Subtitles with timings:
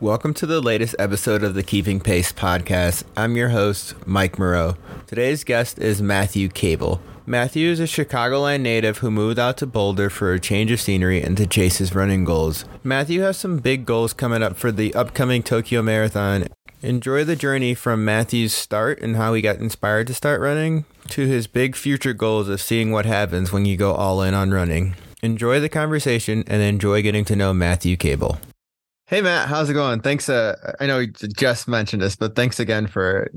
[0.00, 3.02] Welcome to the latest episode of the Keeping Pace podcast.
[3.16, 4.76] I'm your host, Mike Moreau.
[5.08, 7.00] Today's guest is Matthew Cable.
[7.26, 11.20] Matthew is a Chicagoland native who moved out to Boulder for a change of scenery
[11.20, 12.64] and to chase his running goals.
[12.84, 16.46] Matthew has some big goals coming up for the upcoming Tokyo Marathon.
[16.80, 21.26] Enjoy the journey from Matthew's start and how he got inspired to start running to
[21.26, 24.94] his big future goals of seeing what happens when you go all in on running.
[25.22, 28.38] Enjoy the conversation and enjoy getting to know Matthew Cable.
[29.08, 30.00] Hey Matt, how's it going?
[30.00, 30.28] Thanks.
[30.28, 33.30] Uh, I know you just mentioned this, but thanks again for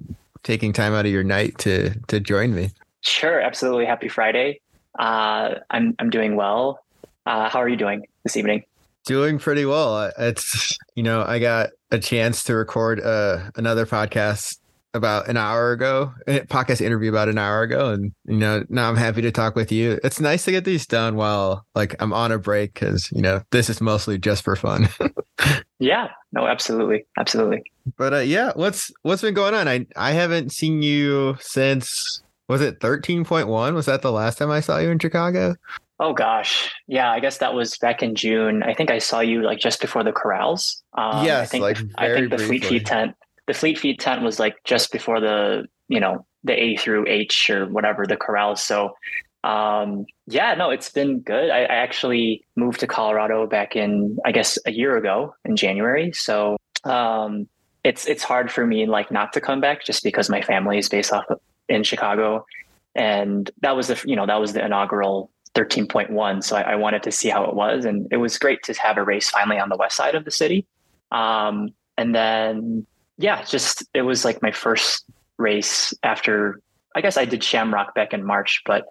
[0.43, 2.71] taking time out of your night to to join me.
[2.99, 3.85] Sure, absolutely.
[3.85, 4.59] Happy Friday.
[4.99, 6.84] Uh, I'm I'm doing well.
[7.26, 8.65] Uh, how are you doing this evening?
[9.05, 10.12] Doing pretty well.
[10.20, 14.57] It's you know I got a chance to record uh, another podcast
[14.93, 18.90] about an hour ago, a podcast interview about an hour ago, and you know now
[18.90, 20.01] I'm happy to talk with you.
[20.03, 23.41] It's nice to get these done while like I'm on a break because you know
[23.51, 24.90] this is mostly just for fun.
[25.79, 27.63] yeah, no, absolutely, absolutely.
[27.97, 29.67] But uh, yeah, what's what's been going on?
[29.67, 33.73] I I haven't seen you since was it 13.1?
[33.73, 35.55] Was that the last time I saw you in Chicago?
[35.99, 37.11] Oh gosh, yeah.
[37.11, 38.63] I guess that was back in June.
[38.63, 40.83] I think I saw you like just before the corrals.
[40.93, 42.59] Um, yes, I think, like I think the briefly.
[42.59, 43.15] Fleet Feet tent
[43.48, 47.49] the Fleet Feet tent was like just before the you know the A through H
[47.49, 48.63] or whatever the corrals.
[48.63, 48.95] So
[49.43, 51.49] um, yeah, no, it's been good.
[51.49, 56.11] I, I, actually moved to Colorado back in I guess a year ago in January.
[56.13, 57.48] So um,
[57.83, 60.89] it's it's hard for me like not to come back just because my family is
[60.89, 61.25] based off
[61.70, 62.45] in Chicago,
[62.93, 66.44] and that was the you know that was the inaugural 13.1.
[66.44, 68.97] So I, I wanted to see how it was, and it was great to have
[68.97, 70.67] a race finally on the west side of the city.
[71.11, 72.85] Um, and then
[73.17, 75.05] yeah, just it was like my first
[75.38, 76.61] race after
[76.95, 78.85] I guess I did Shamrock back in March, but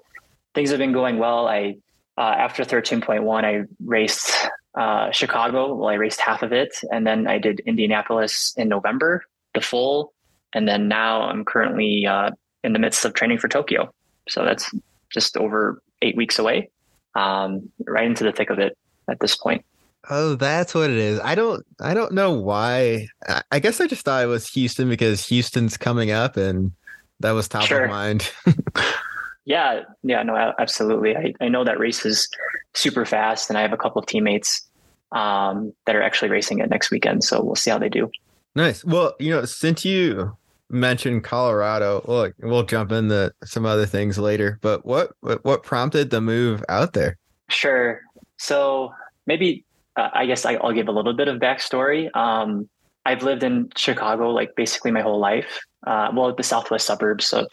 [0.55, 1.47] things have been going well.
[1.47, 1.77] I
[2.19, 4.31] uh, after 13.1, I raced
[4.75, 5.75] uh, Chicago.
[5.75, 10.13] Well, I raced half of it, and then I did Indianapolis in November, the full,
[10.53, 12.31] and then now I'm currently uh,
[12.63, 13.93] in the midst of training for Tokyo.
[14.29, 14.71] So that's
[15.11, 16.71] just over eight weeks away,
[17.15, 18.77] um, right into the thick of it
[19.09, 19.65] at this point.
[20.09, 21.21] Oh, that's what it is.
[21.21, 23.09] I don't I don't know why.
[23.51, 26.73] I guess I just thought it was Houston because Houston's coming up and
[27.21, 27.85] that was top sure.
[27.85, 28.31] of mind.
[29.51, 31.17] yeah, yeah, no, absolutely.
[31.17, 32.29] I, I know that race is
[32.75, 34.63] super fast and I have a couple of teammates
[35.11, 37.25] um, that are actually racing it next weekend.
[37.25, 38.09] So we'll see how they do.
[38.55, 38.85] Nice.
[38.85, 40.37] Well, you know, since you
[40.69, 46.11] mentioned Colorado, look, we'll jump into some other things later, but what, what, what prompted
[46.11, 47.17] the move out there?
[47.49, 48.03] Sure.
[48.37, 48.95] So
[49.27, 49.65] maybe
[49.97, 52.15] uh, I guess I, will give a little bit of backstory.
[52.17, 52.69] Um,
[53.05, 55.59] I've lived in Chicago like basically my whole life.
[55.85, 57.49] Uh, well, the southwest suburbs of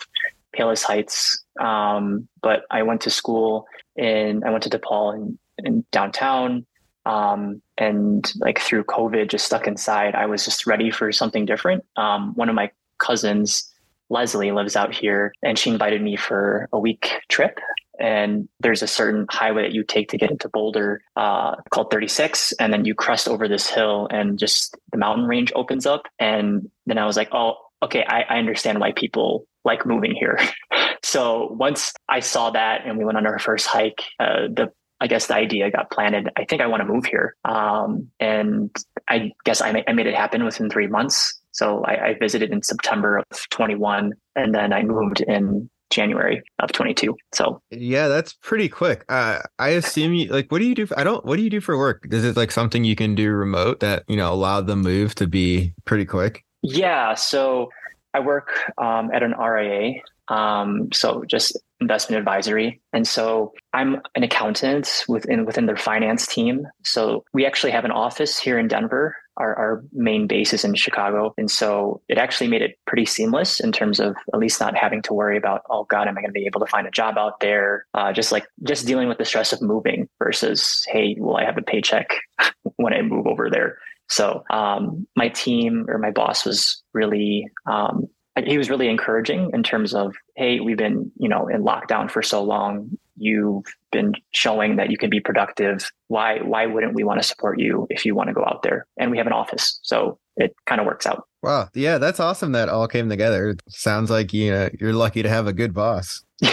[0.58, 1.44] Palos Heights.
[1.60, 6.66] Um, but I went to school in I went to DePaul in, in downtown.
[7.06, 11.86] Um, and like through COVID, just stuck inside, I was just ready for something different.
[11.96, 12.70] Um, one of my
[13.00, 13.72] cousins,
[14.10, 17.60] Leslie, lives out here, and she invited me for a week trip
[18.00, 22.54] and there's a certain highway that you take to get into Boulder uh, called 36,
[22.60, 26.04] and then you crest over this hill, and just the mountain range opens up.
[26.20, 30.40] And then I was like, oh, okay, I, I understand why people like moving here.
[31.04, 35.06] so once I saw that, and we went on our first hike, uh, the I
[35.06, 36.30] guess the idea got planted.
[36.36, 38.76] I think I want to move here, um, and
[39.08, 41.40] I guess I, I made it happen within three months.
[41.52, 46.72] So I, I visited in September of 21, and then I moved in January of
[46.72, 47.16] 22.
[47.34, 49.06] So yeah, that's pretty quick.
[49.10, 50.86] Uh, I assume you like, what do you do?
[50.86, 52.06] For, I don't, what do you do for work?
[52.12, 55.28] Is it like something you can do remote that, you know, allowed the move to
[55.28, 56.44] be pretty quick?
[56.62, 57.14] Yeah.
[57.14, 57.70] So
[58.18, 60.02] I work um, at an RIA.
[60.28, 62.82] Um, so just investment advisory.
[62.92, 66.68] And so I'm an accountant within within their finance team.
[66.84, 70.74] So we actually have an office here in Denver our, our main base is in
[70.74, 71.34] Chicago.
[71.38, 75.02] And so it actually made it pretty seamless in terms of at least not having
[75.04, 77.18] to worry about, oh God, am I going to be able to find a job
[77.18, 77.86] out there?
[77.94, 81.58] Uh, just like just dealing with the stress of moving versus, hey, will I have
[81.58, 82.16] a paycheck
[82.76, 83.78] when I move over there?
[84.10, 88.08] So um, my team or my boss was really um,
[88.46, 92.22] he was really encouraging in terms of, hey, we've been, you know, in lockdown for
[92.22, 92.90] so long.
[93.16, 95.90] You've been showing that you can be productive.
[96.08, 98.86] Why why wouldn't we want to support you if you want to go out there?
[98.98, 99.80] And we have an office.
[99.82, 101.24] So it kind of works out.
[101.42, 101.70] Wow.
[101.74, 103.56] Yeah, that's awesome that all came together.
[103.70, 106.24] Sounds like you know you're lucky to have a good boss.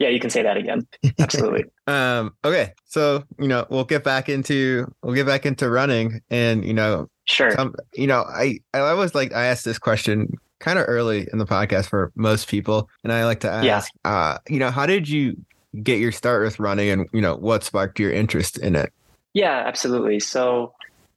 [0.00, 0.88] yeah, you can say that again.
[1.20, 1.64] Absolutely.
[1.86, 2.72] um, okay.
[2.86, 7.08] So, you know, we'll get back into we'll get back into running and you know
[7.30, 7.52] Sure.
[7.52, 11.38] Some, you know, I I always like I asked this question kind of early in
[11.38, 12.88] the podcast for most people.
[13.04, 14.10] And I like to ask, yeah.
[14.10, 15.36] uh, you know, how did you
[15.80, 18.92] get your start with running and, you know, what sparked your interest in it?
[19.32, 20.18] Yeah, absolutely.
[20.18, 20.74] So,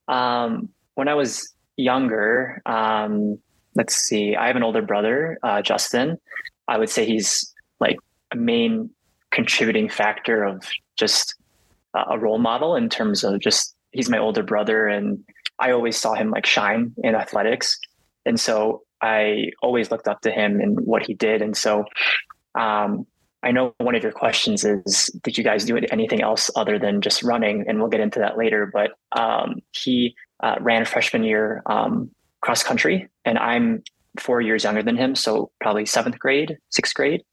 [0.08, 3.40] um, when I was younger, um,
[3.76, 6.20] let's see, I have an older brother, uh, Justin.
[6.68, 7.98] I would say he's like
[8.34, 8.90] a main
[9.32, 10.64] contributing factor of
[10.98, 11.36] just
[11.94, 15.20] uh, a role model in terms of just he's my older brother and
[15.60, 17.78] I always saw him like shine in athletics.
[18.26, 21.42] And so I always looked up to him and what he did.
[21.42, 21.86] And so
[22.60, 23.06] um,
[23.44, 27.02] I know one of your questions is Did you guys do anything else other than
[27.02, 27.66] just running?
[27.68, 28.72] And we'll get into that later.
[28.72, 32.10] But um, he uh, ran freshman year um,
[32.42, 33.84] cross country, and I'm
[34.20, 35.16] four years younger than him.
[35.16, 37.24] So probably seventh grade, sixth grade.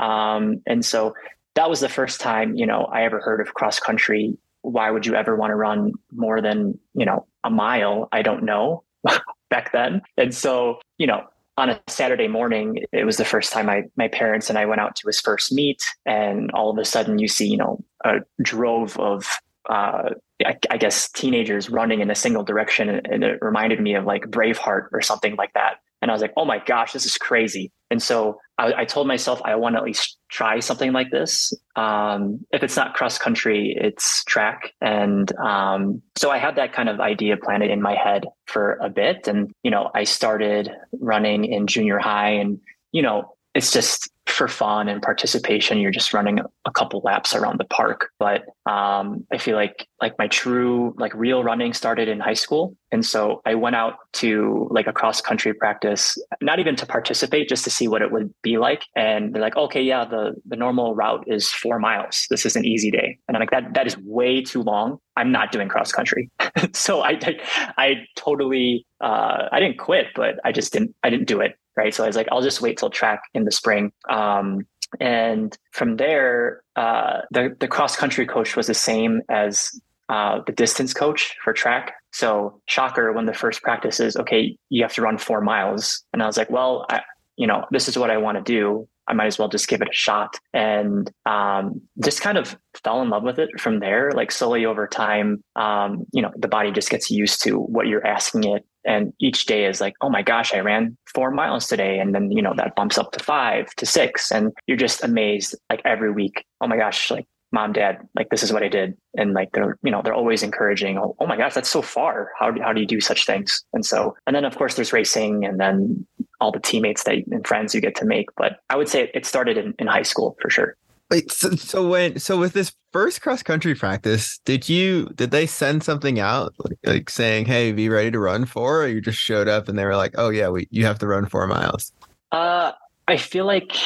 [0.00, 1.14] Um, and so
[1.54, 4.36] that was the first time, you know, I ever heard of cross country.
[4.62, 8.08] Why would you ever want to run more than, you know, a mile?
[8.10, 8.84] I don't know
[9.50, 10.02] back then.
[10.16, 11.24] And so, you know,
[11.56, 14.80] on a Saturday morning, it was the first time I, my parents and I went
[14.80, 15.82] out to his first meet.
[16.06, 19.26] And all of a sudden you see, you know, a drove of,
[19.68, 20.10] uh,
[20.44, 22.88] I, I, guess teenagers running in a single direction.
[22.88, 25.76] And it reminded me of like Braveheart or something like that.
[26.02, 27.72] And I was like, oh my gosh, this is crazy.
[27.90, 31.52] And so I, I told myself I want to at least try something like this.
[31.76, 34.72] Um, if it's not cross country, it's track.
[34.80, 38.88] And um, so I had that kind of idea planted in my head for a
[38.88, 39.28] bit.
[39.28, 40.70] And, you know, I started
[41.00, 42.60] running in junior high and,
[42.92, 47.58] you know, it's just for fun and participation you're just running a couple laps around
[47.58, 48.10] the park.
[48.18, 52.76] But um, i feel like like my true like real running started in high school.
[52.92, 57.48] And so i went out to like a cross country practice not even to participate
[57.48, 58.84] just to see what it would be like.
[58.96, 62.26] And they're like okay yeah the the normal route is four miles.
[62.30, 63.18] This is an easy day.
[63.26, 64.98] And i'm like that that is way too long.
[65.16, 66.30] I'm not doing cross country.
[66.72, 67.34] So I, I
[67.78, 71.94] i totally uh, i didn't quit but i just didn't i didn't do it right?
[71.94, 73.92] So I was like, I'll just wait till track in the spring.
[74.08, 74.66] Um,
[75.00, 79.70] and from there, uh, the the cross country coach was the same as
[80.08, 81.94] uh, the distance coach for track.
[82.12, 86.22] So shocker, when the first practice is okay, you have to run four miles, and
[86.22, 87.00] I was like, well, I,
[87.36, 88.88] you know, this is what I want to do.
[89.08, 90.36] I might as well just give it a shot.
[90.52, 94.12] And um, just kind of fell in love with it from there.
[94.12, 98.06] Like slowly over time, um, you know, the body just gets used to what you're
[98.06, 98.64] asking it.
[98.84, 101.98] And each day is like, oh my gosh, I ran four miles today.
[101.98, 104.30] And then, you know, that bumps up to five to six.
[104.30, 106.44] And you're just amazed like every week.
[106.60, 108.96] Oh my gosh, like mom, dad, like this is what I did.
[109.16, 112.30] And like they're, you know, they're always encouraging, oh, oh my gosh, that's so far.
[112.38, 113.64] How, how do you do such things?
[113.72, 116.06] And so, and then of course there's racing and then
[116.40, 118.28] all the teammates that and friends you get to make.
[118.36, 120.76] But I would say it started in, in high school for sure.
[121.10, 125.46] Wait, so, so when so with this first cross country practice, did you did they
[125.46, 129.18] send something out like, like, saying, "Hey, be ready to run four, or you just
[129.18, 131.92] showed up and they were like, "Oh yeah, we you have to run four miles"?
[132.30, 132.72] Uh,
[133.08, 133.76] I feel like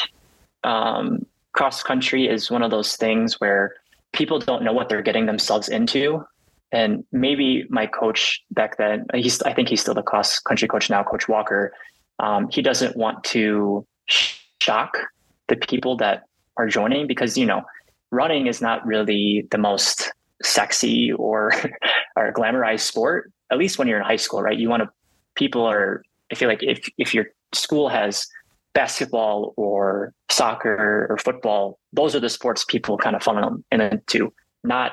[0.65, 3.75] um, cross country is one of those things where
[4.13, 6.23] people don't know what they're getting themselves into,
[6.73, 10.91] and maybe my coach back then, he's I think he's still the cross country coach
[10.91, 11.73] now, Coach Walker
[12.19, 14.99] um, he doesn't want to shock
[15.49, 16.25] the people that
[16.57, 17.63] are joining because you know
[18.11, 20.13] running is not really the most
[20.43, 21.53] sexy or
[22.17, 24.59] or glamorized sport at least when you're in high school right?
[24.59, 24.89] You want to
[25.35, 28.27] people are i feel like if if your school has
[28.73, 34.93] basketball or soccer or football those are the sports people kind of funnel into not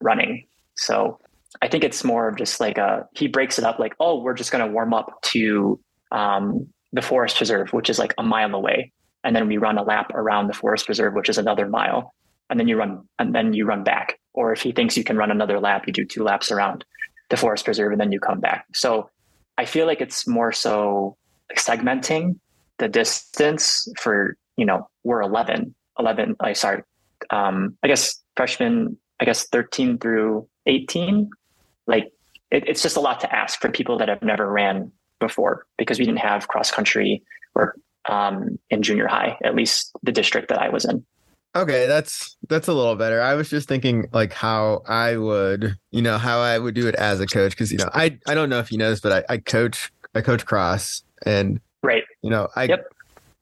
[0.00, 0.46] running.
[0.76, 1.18] So
[1.62, 4.34] i think it's more of just like a he breaks it up like oh we're
[4.34, 5.78] just going to warm up to
[6.14, 8.92] um, the forest preserve, which is like a mile away,
[9.24, 12.14] and then we run a lap around the forest preserve, which is another mile,
[12.50, 14.18] and then you run and then you run back.
[14.34, 16.84] Or if he thinks you can run another lap, you do two laps around
[17.30, 18.66] the forest preserve and then you come back.
[18.74, 19.10] So
[19.56, 21.16] I feel like it's more so
[21.56, 22.38] segmenting
[22.78, 26.82] the distance for you know we're 11 11 i sorry
[27.30, 31.30] um i guess freshman i guess 13 through 18
[31.86, 32.10] like
[32.50, 34.90] it, it's just a lot to ask for people that have never ran
[35.20, 37.22] before because we didn't have cross country
[37.54, 37.76] or
[38.08, 41.04] um, in junior high, at least the district that I was in.
[41.56, 43.22] Okay, that's that's a little better.
[43.22, 46.96] I was just thinking like how I would, you know, how I would do it
[46.96, 49.24] as a coach because you know I I don't know if you know this, but
[49.30, 52.86] I, I coach I coach cross and right, you know I yep.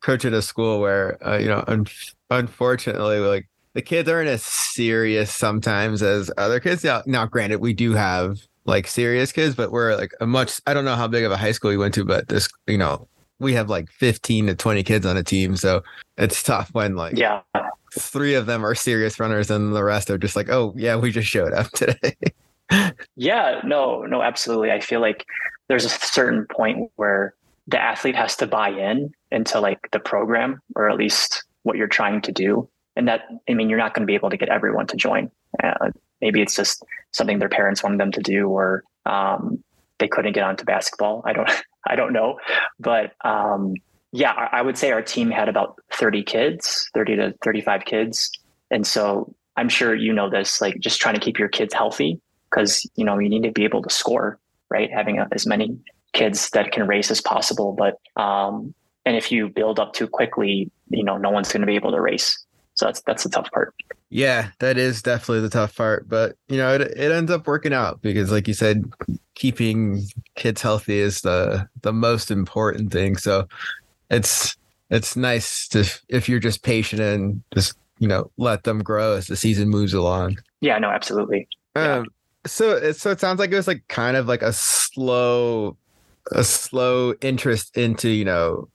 [0.02, 1.86] coach at a school where uh, you know un-
[2.30, 6.84] unfortunately like the kids aren't as serious sometimes as other kids.
[6.84, 10.74] Now, now granted, we do have like serious kids, but we're like a much, I
[10.74, 13.08] don't know how big of a high school you went to, but this, you know,
[13.42, 15.56] we have like 15 to 20 kids on a team.
[15.56, 15.82] So
[16.16, 17.42] it's tough when like, yeah,
[17.92, 21.10] three of them are serious runners and the rest are just like, oh, yeah, we
[21.10, 22.16] just showed up today.
[23.16, 24.70] yeah, no, no, absolutely.
[24.70, 25.26] I feel like
[25.68, 27.34] there's a certain point where
[27.66, 31.88] the athlete has to buy in into like the program or at least what you're
[31.88, 32.68] trying to do.
[32.96, 35.30] And that, I mean, you're not going to be able to get everyone to join.
[35.62, 39.62] Uh, maybe it's just something their parents wanted them to do or um,
[40.02, 41.22] they couldn't get onto basketball.
[41.24, 41.48] I don't
[41.86, 42.38] I don't know,
[42.78, 43.74] but um,
[44.12, 48.30] yeah, I, I would say our team had about 30 kids, 30 to 35 kids,
[48.70, 52.20] and so I'm sure you know this, like just trying to keep your kids healthy
[52.50, 54.38] because you know you need to be able to score,
[54.70, 54.90] right?
[54.92, 55.78] Having a, as many
[56.12, 60.70] kids that can race as possible, but um, and if you build up too quickly,
[60.90, 62.44] you know no one's going to be able to race.
[62.74, 63.74] So that's that's the tough part.
[64.10, 67.72] Yeah, that is definitely the tough part, but you know it it ends up working
[67.72, 68.90] out because, like you said,
[69.34, 70.04] keeping
[70.36, 73.16] kids healthy is the the most important thing.
[73.16, 73.46] So
[74.10, 74.56] it's
[74.90, 79.26] it's nice to if you're just patient and just you know let them grow as
[79.26, 80.38] the season moves along.
[80.60, 81.48] Yeah, no, absolutely.
[81.74, 82.06] Um,
[82.46, 85.76] so it so it sounds like it was like kind of like a slow
[86.30, 88.68] a slow interest into you know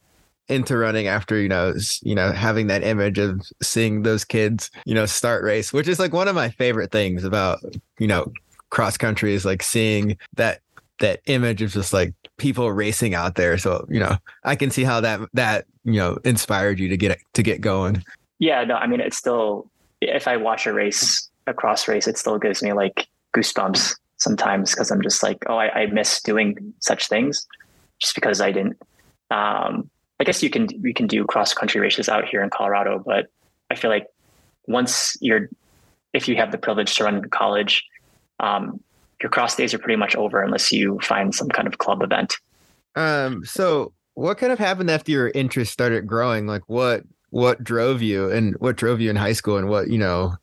[0.49, 4.93] into running after you know you know having that image of seeing those kids you
[4.93, 7.59] know start race which is like one of my favorite things about
[7.99, 8.31] you know
[8.69, 10.61] cross country is like seeing that
[10.99, 14.83] that image of just like people racing out there so you know i can see
[14.83, 18.03] how that that you know inspired you to get to get going
[18.39, 19.69] yeah, no, I mean, it's still,
[20.01, 24.71] if I watch a race, a cross race, it still gives me like goosebumps sometimes
[24.71, 27.45] because I'm just like, oh, I, I, miss doing such things
[27.99, 28.77] just because I didn't.
[29.31, 29.89] Um,
[30.19, 33.27] I guess you can you can do cross country races out here in Colorado, but
[33.69, 34.07] I feel like
[34.67, 35.50] once you're,
[36.13, 37.83] if you have the privilege to run in college,
[38.39, 38.81] um,
[39.21, 42.38] your cross days are pretty much over unless you find some kind of club event.
[42.95, 43.45] Um.
[43.45, 46.47] So, what kind of happened after your interest started growing?
[46.47, 49.97] Like, what what drove you and what drove you in high school and what you
[49.97, 50.36] know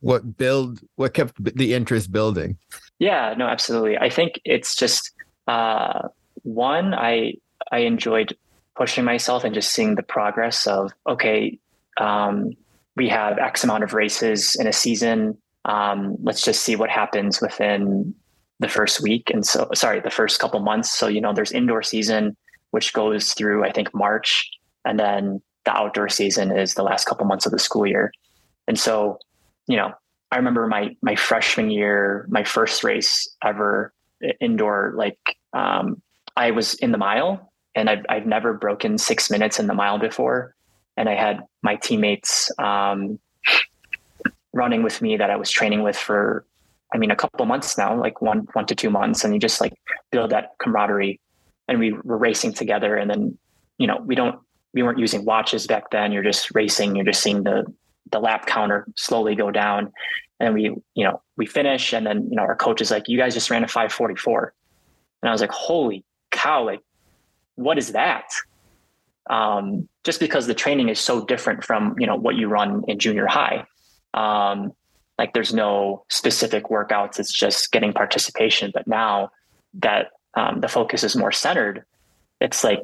[0.00, 2.56] what build what kept the interest building
[2.98, 5.12] yeah no absolutely i think it's just
[5.48, 6.08] uh
[6.42, 7.32] one i
[7.72, 8.36] i enjoyed
[8.76, 11.58] pushing myself and just seeing the progress of okay
[11.98, 12.50] um
[12.96, 15.36] we have x amount of races in a season.
[15.64, 18.14] Um let's just see what happens within
[18.60, 19.30] the first week.
[19.30, 20.90] And so sorry the first couple months.
[20.90, 22.36] So you know there's indoor season
[22.70, 24.50] which goes through i think march.
[24.84, 28.12] And then the outdoor season is the last couple months of the school year.
[28.68, 29.18] And so,
[29.66, 29.92] you know,
[30.30, 33.92] I remember my my freshman year, my first race ever
[34.40, 35.18] indoor, like
[35.52, 36.02] um,
[36.36, 39.98] I was in the mile and I've I've never broken six minutes in the mile
[39.98, 40.54] before.
[40.96, 43.18] And I had my teammates um,
[44.52, 46.46] running with me that I was training with for
[46.94, 49.60] I mean a couple months now, like one one to two months, and you just
[49.60, 49.74] like
[50.10, 51.20] build that camaraderie.
[51.66, 53.38] And we were racing together, and then
[53.78, 54.38] you know we don't
[54.74, 56.12] we weren't using watches back then.
[56.12, 56.94] You're just racing.
[56.94, 57.64] You're just seeing the
[58.10, 59.92] the lap counter slowly go down,
[60.40, 60.62] and we
[60.94, 63.50] you know we finish, and then you know our coach is like, "You guys just
[63.50, 64.50] ran a 5:44,"
[65.22, 66.64] and I was like, "Holy cow!
[66.64, 66.80] Like,
[67.56, 68.26] what is that?"
[69.30, 72.98] Um, just because the training is so different from you know what you run in
[72.98, 73.64] junior high.
[74.12, 74.72] Um,
[75.18, 78.70] like there's no specific workouts; it's just getting participation.
[78.74, 79.30] But now
[79.74, 81.84] that um, the focus is more centered,
[82.40, 82.80] it's like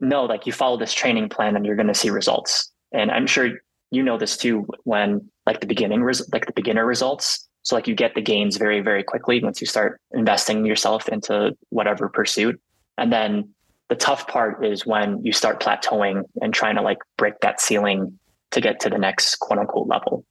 [0.00, 2.70] no, like you follow this training plan and you're going to see results.
[2.92, 3.50] And I'm sure
[3.90, 7.48] you know this too when like the beginning, res- like the beginner results.
[7.62, 11.56] So like you get the gains very, very quickly once you start investing yourself into
[11.70, 12.60] whatever pursuit.
[12.98, 13.54] And then
[13.88, 18.18] the tough part is when you start plateauing and trying to like break that ceiling
[18.50, 20.24] to get to the next quote unquote level.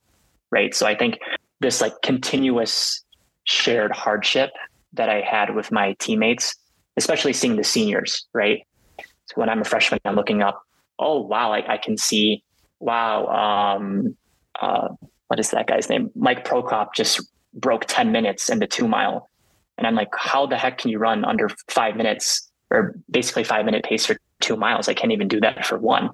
[0.52, 0.74] Right.
[0.74, 1.20] So I think
[1.60, 3.04] this like continuous
[3.46, 4.52] shared hardship
[4.94, 6.56] that I had with my teammates,
[6.98, 8.66] especially seeing the seniors, right?
[9.00, 10.62] So when I'm a freshman, I'm looking up,
[11.00, 12.44] oh, wow, I, I can see,
[12.80, 14.16] wow, um,
[14.62, 14.90] uh,
[15.28, 16.12] what is that guy's name?
[16.16, 17.22] Mike Prokop just
[17.54, 19.30] broke 10 minutes in the two mile.
[19.78, 23.66] And I'm like, how the heck can you run under five minutes or basically five
[23.66, 24.90] minute pace for two miles?
[24.90, 26.10] I can't even do that for one.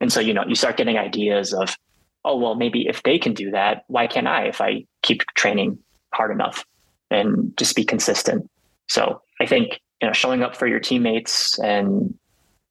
[0.00, 1.76] And so, you know, you start getting ideas of,
[2.24, 5.78] oh, well, maybe if they can do that, why can't I if I keep training
[6.12, 6.64] hard enough
[7.10, 8.48] and just be consistent?
[8.88, 12.14] So I think, you know, showing up for your teammates and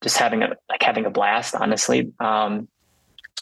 [0.01, 2.12] just having a like having a blast, honestly.
[2.19, 2.67] Um,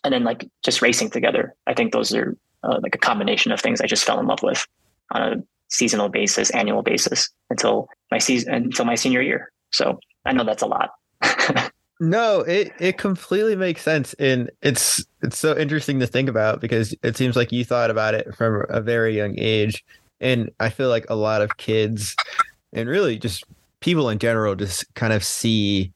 [0.03, 1.55] and then like just racing together.
[1.67, 4.43] I think those are uh, like a combination of things I just fell in love
[4.43, 4.65] with
[5.11, 5.35] on a
[5.69, 9.51] seasonal basis, annual basis until my season until my senior year.
[9.71, 10.91] So I know that's a lot.
[11.99, 16.95] no, it it completely makes sense, and it's it's so interesting to think about because
[17.03, 19.83] it seems like you thought about it from a very young age,
[20.19, 22.15] and I feel like a lot of kids
[22.73, 23.43] and really just
[23.79, 25.91] people in general just kind of see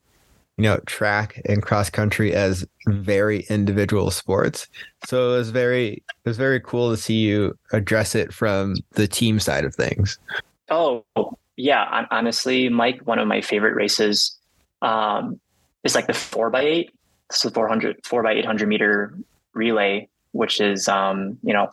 [0.58, 4.68] you know track and cross country as very individual sports.
[5.06, 9.08] So it was very it was very cool to see you address it from the
[9.08, 10.20] team side of things.
[10.70, 11.04] Oh
[11.56, 14.38] yeah honestly mike one of my favorite races
[14.82, 15.40] um,
[15.84, 16.92] is like the 4 by 8
[17.32, 19.18] so 400 4 by 800 meter
[19.54, 21.70] relay which is um, you know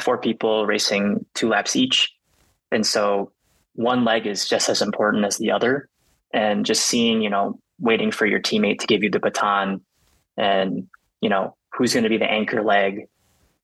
[0.00, 2.14] four people racing two laps each
[2.70, 3.32] and so
[3.74, 5.88] one leg is just as important as the other.
[6.32, 9.80] And just seeing, you know, waiting for your teammate to give you the baton
[10.36, 10.88] and,
[11.20, 13.08] you know, who's going to be the anchor leg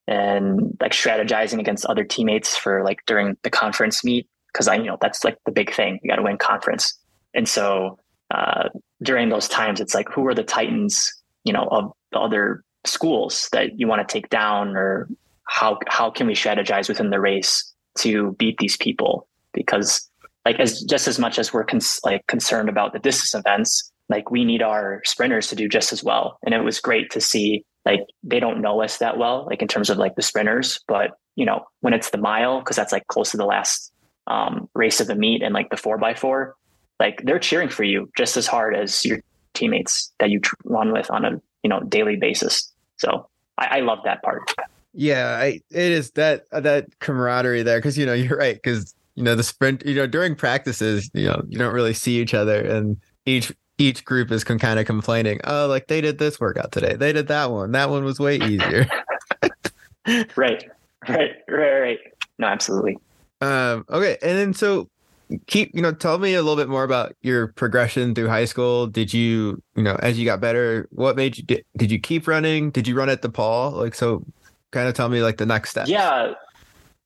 [0.08, 4.28] and like strategizing against other teammates for like during the conference meet.
[4.56, 6.00] Cause I, you know, that's like the big thing.
[6.02, 6.98] You got to win conference.
[7.34, 7.98] And so
[8.34, 8.70] uh,
[9.02, 11.12] during those times, it's like, who are the Titans,
[11.44, 15.08] you know, of the other schools that you want to take down or
[15.44, 19.28] how, how can we strategize within the race to beat these people?
[19.52, 20.08] Because
[20.46, 24.30] like as just as much as we're cons- like concerned about the distance events, like
[24.30, 26.38] we need our sprinters to do just as well.
[26.44, 29.68] And it was great to see like they don't know us that well, like in
[29.68, 33.06] terms of like the sprinters, but you know, when it's the mile, because that's like
[33.08, 33.92] close to the last
[34.26, 36.56] um, race of the meet and like the four by four,
[36.98, 39.20] like they're cheering for you just as hard as your
[39.54, 42.72] teammates that you run with on a you know daily basis.
[42.96, 43.28] So
[43.58, 44.54] I, I love that part.
[44.94, 49.22] Yeah, I, it is that that camaraderie there because you know you're right because you
[49.22, 52.60] know the sprint you know during practices you know you don't really see each other
[52.60, 56.72] and each each group is con- kind of complaining oh like they did this workout
[56.72, 56.94] today.
[56.94, 57.72] They did that one.
[57.72, 58.88] That one was way easier.
[60.36, 60.64] Right.
[61.08, 61.32] Right.
[61.48, 61.98] Right right.
[62.38, 62.96] No absolutely
[63.40, 64.88] um okay and then so
[65.46, 68.86] keep you know tell me a little bit more about your progression through high school.
[68.86, 72.28] Did you you know as you got better what made you did, did you keep
[72.28, 72.70] running?
[72.70, 73.72] Did you run at the DePaul?
[73.72, 74.24] Like so
[74.72, 76.34] kind of tell me like the next step yeah.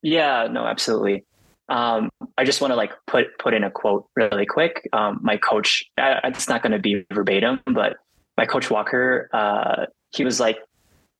[0.03, 1.25] Yeah no absolutely.
[1.71, 4.89] Um, I just want to like put put in a quote really quick.
[4.93, 7.97] Um, my coach, I, it's not going to be verbatim, but
[8.37, 10.59] my coach Walker, uh, he was like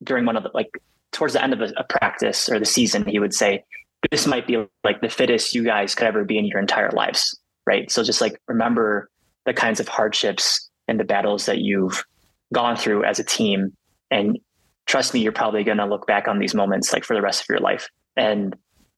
[0.03, 0.71] during one of the like
[1.13, 3.63] towards the end of a, a, practice or the season, he would say,
[4.11, 7.39] "This might be like the fittest you guys could ever be in your entire lives."
[7.67, 7.91] Right.
[7.91, 9.11] So just like remember
[9.47, 12.05] the kinds of hardships and the battles that you've
[12.53, 13.77] gone through as a team,
[14.11, 14.39] and
[14.87, 17.43] trust me, you're probably going to look back on these moments like for the rest
[17.43, 17.89] of your life.
[18.17, 18.57] And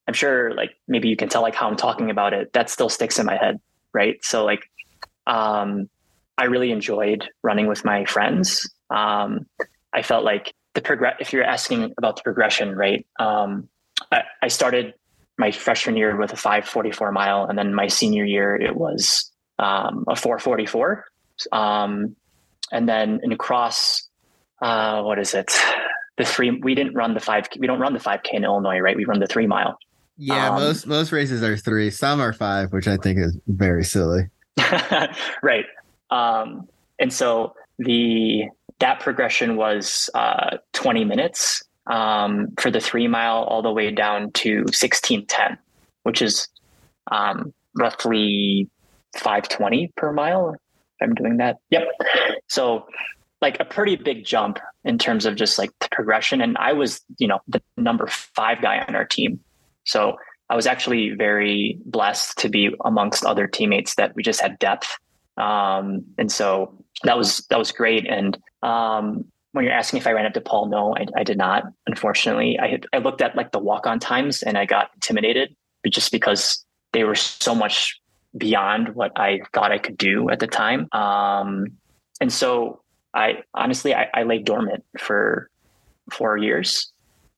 [0.09, 2.52] I'm sure like maybe you can tell like how I'm talking about it.
[2.54, 3.61] That still sticks in my head,
[3.92, 4.16] right?
[4.25, 4.62] So like,
[5.26, 5.88] um,
[6.38, 8.68] I really enjoyed running with my friends.
[8.90, 9.47] Um,
[9.93, 11.17] I felt like the progress.
[11.21, 13.06] If you're asking about the progression, right?
[13.21, 13.69] Um,
[14.13, 14.95] I, I started
[15.39, 20.05] my freshman year with a 544 mile, and then my senior year it was um,
[20.09, 21.05] a 444.
[21.51, 22.15] Um,
[22.71, 24.09] and then in across,
[24.61, 25.53] uh, what is it?
[26.19, 26.51] The three.
[26.51, 27.49] We didn't run the five.
[27.59, 28.95] We don't run the 5K in Illinois, right?
[28.95, 29.79] We run the three mile.
[30.19, 31.91] Yeah, um, most most races are three.
[31.91, 34.29] Some are five, which I think is very silly.
[35.43, 35.65] right.
[36.11, 38.45] Um, and so the
[38.79, 44.30] that progression was uh, 20 minutes um, for the three mile, all the way down
[44.32, 45.58] to 1610,
[46.02, 46.49] which is
[47.10, 48.68] um, roughly
[49.16, 50.56] 520 per mile.
[51.00, 51.58] I'm doing that.
[51.71, 51.88] Yep.
[52.49, 52.86] So
[53.40, 56.40] like a pretty big jump in terms of just like the progression.
[56.40, 59.40] And I was, you know, the number five guy on our team
[59.84, 60.16] so
[60.49, 64.99] I was actually very blessed to be amongst other teammates that we just had depth.
[65.36, 68.06] Um, and so that was that was great.
[68.06, 71.65] And um, when you're asking if I ran up DePaul, no, I, I did not.
[71.86, 75.93] Unfortunately, I I looked at like the walk on times and I got intimidated, but
[75.93, 78.00] just because they were so much
[78.36, 80.88] beyond what I thought I could do at the time.
[80.93, 81.67] Um,
[82.21, 82.82] and so
[83.15, 85.50] I honestly I, I lay dormant for
[86.10, 86.91] four years.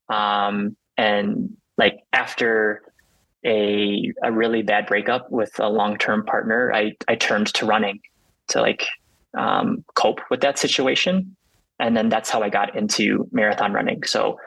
[0.08, 2.82] Um, and like after
[3.44, 8.00] a a really bad breakup with a long term partner, I I turned to running
[8.48, 8.86] to like
[9.36, 11.36] um, cope with that situation,
[11.78, 14.02] and then that's how I got into marathon running.
[14.04, 14.38] So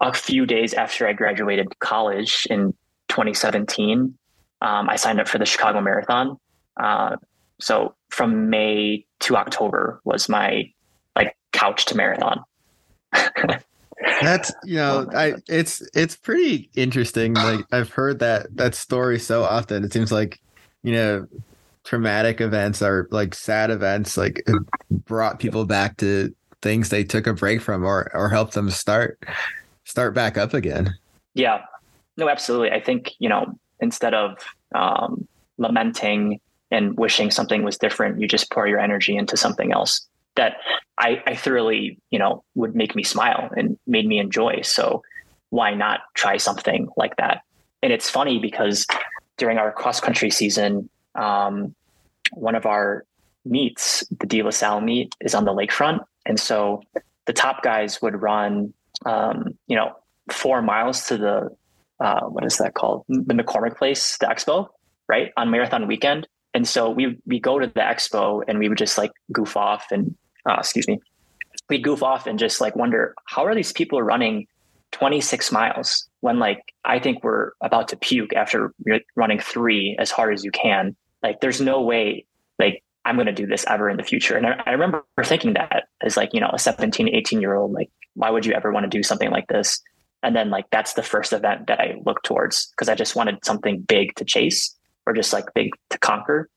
[0.00, 2.72] a few days after I graduated college in
[3.08, 4.16] 2017,
[4.60, 6.38] um, I signed up for the Chicago Marathon.
[6.80, 7.16] Uh,
[7.60, 10.70] so from May to October was my
[11.14, 12.42] like couch to marathon.
[14.20, 17.34] That's you know, I it's it's pretty interesting.
[17.34, 19.84] Like I've heard that that story so often.
[19.84, 20.38] It seems like
[20.82, 21.26] you know,
[21.84, 24.46] traumatic events are like sad events, like
[24.90, 26.34] brought people back to
[26.66, 29.22] things they took a break from or or helped them start
[29.84, 30.92] start back up again.
[31.34, 31.62] Yeah,
[32.16, 32.72] no, absolutely.
[32.72, 34.36] I think you know instead of
[34.74, 36.40] um, lamenting
[36.72, 40.56] and wishing something was different, you just pour your energy into something else that
[40.98, 44.62] I, I thoroughly, you know, would make me smile and made me enjoy.
[44.62, 45.02] So
[45.50, 47.42] why not try something like that?
[47.80, 48.86] And it's funny because
[49.36, 51.74] during our cross country season, um,
[52.32, 53.04] one of our
[53.44, 56.82] meets, the De La Salle meet, is on the lakefront, and so
[57.26, 58.72] the top guys would run,
[59.04, 59.92] um, you know,
[60.30, 61.50] four miles to the
[61.98, 63.04] uh, what is that called?
[63.08, 64.68] The McCormick Place, the Expo,
[65.08, 66.28] right on marathon weekend.
[66.54, 69.86] And so we we go to the expo and we would just like goof off
[69.90, 70.16] and
[70.48, 70.98] uh, excuse me,
[71.68, 74.46] we'd goof off and just like wonder how are these people running
[74.92, 78.72] 26 miles when like I think we're about to puke after
[79.16, 80.96] running three as hard as you can.
[81.22, 82.24] Like there's no way
[82.58, 84.36] like I'm going to do this ever in the future.
[84.36, 87.72] And I, I remember thinking that as like, you know, a 17, 18 year old,
[87.72, 89.80] like, why would you ever want to do something like this?
[90.24, 93.44] And then like, that's the first event that I looked towards because I just wanted
[93.44, 94.74] something big to chase
[95.06, 96.48] or just like big to conquer.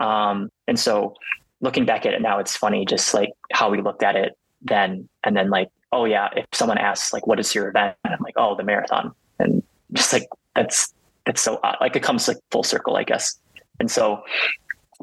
[0.00, 1.14] Um, and so
[1.60, 5.08] looking back at it now, it's funny just like how we looked at it then.
[5.22, 7.96] And then like, oh yeah, if someone asks like, what is your event?
[8.04, 9.14] And I'm like, oh, the marathon.
[9.38, 9.62] And
[9.92, 10.92] just like, that's,
[11.26, 11.76] that's so odd.
[11.80, 13.38] Like it comes like full circle, I guess.
[13.78, 14.22] And so,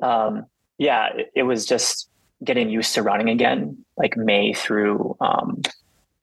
[0.02, 0.46] um,
[0.80, 2.10] yeah, it, it, was just
[2.44, 5.62] getting used to running again, like May through, um,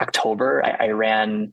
[0.01, 0.65] October.
[0.65, 1.53] I, I ran,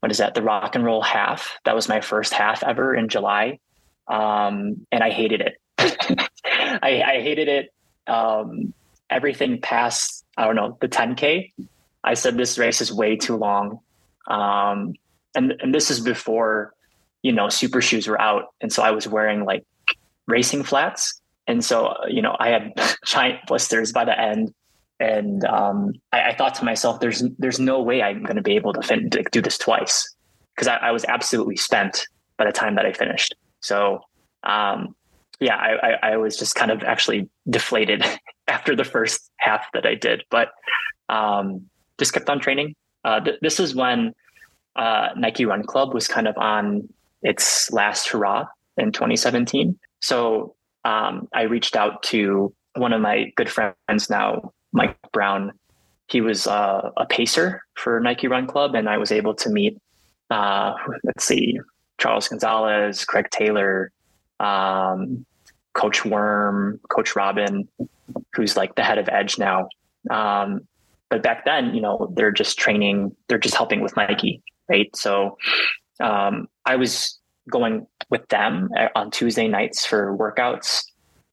[0.00, 0.34] what is that?
[0.34, 1.58] The rock and roll half.
[1.64, 3.58] That was my first half ever in July.
[4.08, 5.60] Um, and I hated it.
[6.44, 7.74] I, I, hated it.
[8.06, 8.72] Um,
[9.10, 11.52] everything past, I don't know, the 10K.
[12.04, 13.80] I said this race is way too long.
[14.28, 14.94] Um,
[15.34, 16.72] and, and this is before,
[17.22, 18.54] you know, super shoes were out.
[18.60, 19.64] And so I was wearing like
[20.28, 21.20] racing flats.
[21.46, 22.72] And so, you know, I had
[23.06, 24.52] giant blisters by the end.
[24.98, 28.56] And um, I, I, thought to myself, there's there's no way I'm going to be
[28.56, 30.14] able to, fin- do this twice
[30.54, 32.06] because I, I was absolutely spent
[32.38, 33.34] by the time that I finished.
[33.60, 34.00] So
[34.42, 34.94] um,
[35.40, 38.04] yeah, I, I, I, was just kind of actually deflated
[38.48, 40.48] after the first half that I did, but
[41.08, 41.66] um,
[41.98, 42.74] just kept on training.
[43.04, 44.12] Uh, th- this is when
[44.76, 46.88] uh, Nike Run Club was kind of on
[47.22, 49.78] its last hurrah in 2017.
[50.00, 50.54] So
[50.86, 55.52] um, I reached out to one of my good friends now, Mike Brown.
[56.08, 59.76] He was uh, a pacer for Nike Run Club, and I was able to meet,
[60.30, 61.58] uh, let's see,
[61.98, 63.90] Charles Gonzalez, Craig Taylor,
[64.38, 65.26] um,
[65.74, 67.68] Coach Worm, Coach Robin,
[68.34, 69.68] who's like the head of Edge now.
[70.08, 70.60] Um,
[71.10, 74.94] but back then, you know, they're just training, they're just helping with Nike, right?
[74.94, 75.36] So
[75.98, 77.18] um, I was
[77.50, 80.84] going with them on Tuesday nights for workouts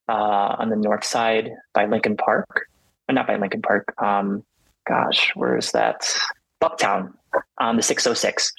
[0.10, 2.68] uh, on the north side by Lincoln Park.
[3.10, 3.94] Not by Lincoln Park.
[4.02, 4.44] Um,
[4.88, 6.02] gosh, where is that?
[6.62, 7.14] Bucktown
[7.60, 8.52] on the 606.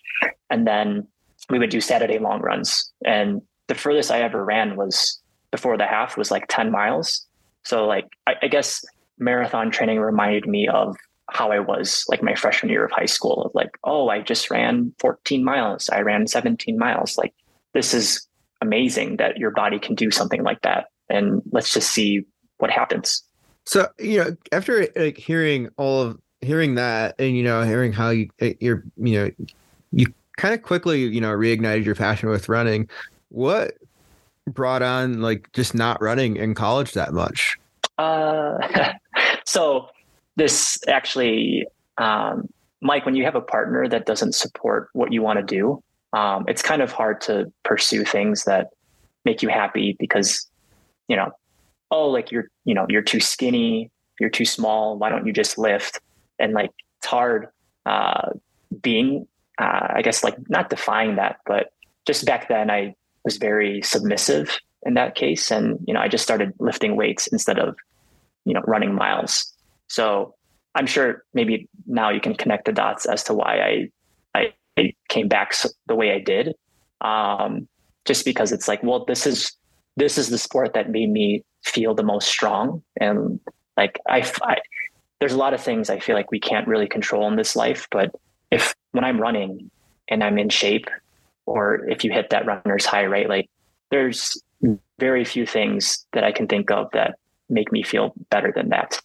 [0.50, 1.08] And then
[1.50, 2.92] we would do Saturday long runs.
[3.04, 7.26] And the furthest I ever ran was before the half was like 10 miles.
[7.64, 8.84] So like I, I guess
[9.18, 10.96] marathon training reminded me of
[11.30, 14.50] how I was like my freshman year of high school of like, oh, I just
[14.50, 15.88] ran 14 miles.
[15.88, 17.16] I ran 17 miles.
[17.16, 17.32] Like
[17.74, 18.26] this is
[18.60, 20.86] amazing that your body can do something like that.
[21.10, 22.22] And let's just see
[22.58, 23.22] what happens.
[23.66, 28.10] So, you know, after like hearing all of hearing that and you know, hearing how
[28.10, 28.28] you
[28.60, 29.30] you're, you know,
[29.92, 30.06] you
[30.36, 32.88] kind of quickly, you know, reignited your passion with running.
[33.28, 33.74] What
[34.46, 37.58] brought on like just not running in college that much?
[37.98, 38.58] Uh,
[39.44, 39.88] so
[40.36, 41.66] this actually,
[41.98, 42.48] um,
[42.80, 45.82] Mike, when you have a partner that doesn't support what you want to do,
[46.14, 48.70] um, it's kind of hard to pursue things that
[49.24, 50.48] make you happy because,
[51.08, 51.30] you know,
[51.90, 54.98] oh, like you're, you know, you're too skinny, you're too small.
[54.98, 56.00] Why don't you just lift?
[56.38, 57.48] And like, it's hard
[57.86, 58.30] uh,
[58.80, 59.26] being
[59.58, 61.72] uh, I guess like not defying that, but
[62.06, 65.50] just back then I was very submissive in that case.
[65.50, 67.76] And, you know, I just started lifting weights instead of,
[68.44, 69.52] you know, running miles.
[69.88, 70.34] So
[70.74, 73.90] I'm sure maybe now you can connect the dots as to why I,
[74.76, 75.52] I, I came back
[75.86, 76.54] the way I did.
[77.00, 77.68] Um,
[78.04, 79.52] just because it's like, well, this is,
[79.96, 82.82] this is the sport that made me feel the most strong.
[83.00, 83.40] And
[83.76, 84.56] like, I, I
[85.20, 87.88] there's a lot of things I feel like we can't really control in this life,
[87.90, 88.14] but
[88.50, 89.70] if when I'm running
[90.08, 90.86] and I'm in shape,
[91.46, 93.28] or if you hit that runner's high, right?
[93.28, 93.48] Like
[93.90, 94.42] there's
[94.98, 99.00] very few things that I can think of that make me feel better than that.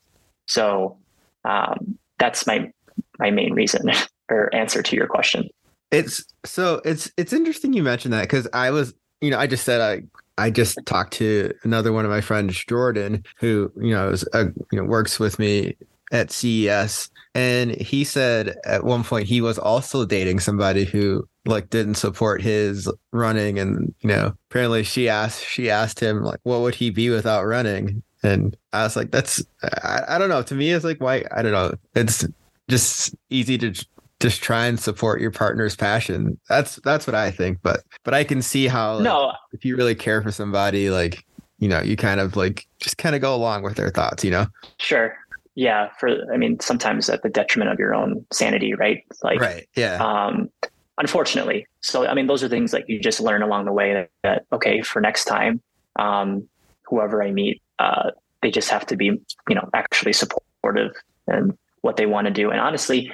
[0.46, 0.98] So
[1.46, 2.72] um, that's my
[3.18, 3.90] my main reason
[4.30, 5.50] or answer to your question.
[5.92, 9.66] It's so it's it's interesting you mentioned that because I was you know I just
[9.66, 10.04] said I
[10.44, 14.46] I just talked to another one of my friends Jordan who you know is a,
[14.46, 15.76] you know works with me
[16.12, 21.70] at CES and he said at one point he was also dating somebody who like
[21.70, 26.62] didn't support his running and you know apparently she asked she asked him like what
[26.62, 28.04] would he be without running?
[28.24, 30.44] And I was like that's I, I don't know.
[30.44, 31.74] To me it's like why I don't know.
[31.96, 32.28] It's
[32.70, 33.74] just easy to
[34.20, 36.40] just try and support your partner's passion.
[36.50, 39.34] That's that's what I think but but I can see how like, no.
[39.54, 41.26] if you really care for somebody like
[41.58, 44.32] you know you kind of like just kind of go along with their thoughts you
[44.32, 44.48] know?
[44.78, 45.18] Sure.
[45.56, 49.04] Yeah for i mean sometimes at the detriment of your own sanity right?
[49.24, 49.96] Like right yeah.
[50.04, 50.50] um
[50.98, 51.66] unfortunately.
[51.82, 54.46] So i mean those are things that you just learn along the way that, that
[54.52, 55.62] okay for next time
[55.98, 56.48] um
[56.86, 60.92] whoever i meet uh they just have to be you know actually supportive
[61.28, 62.52] and what they want to do.
[62.52, 63.12] And honestly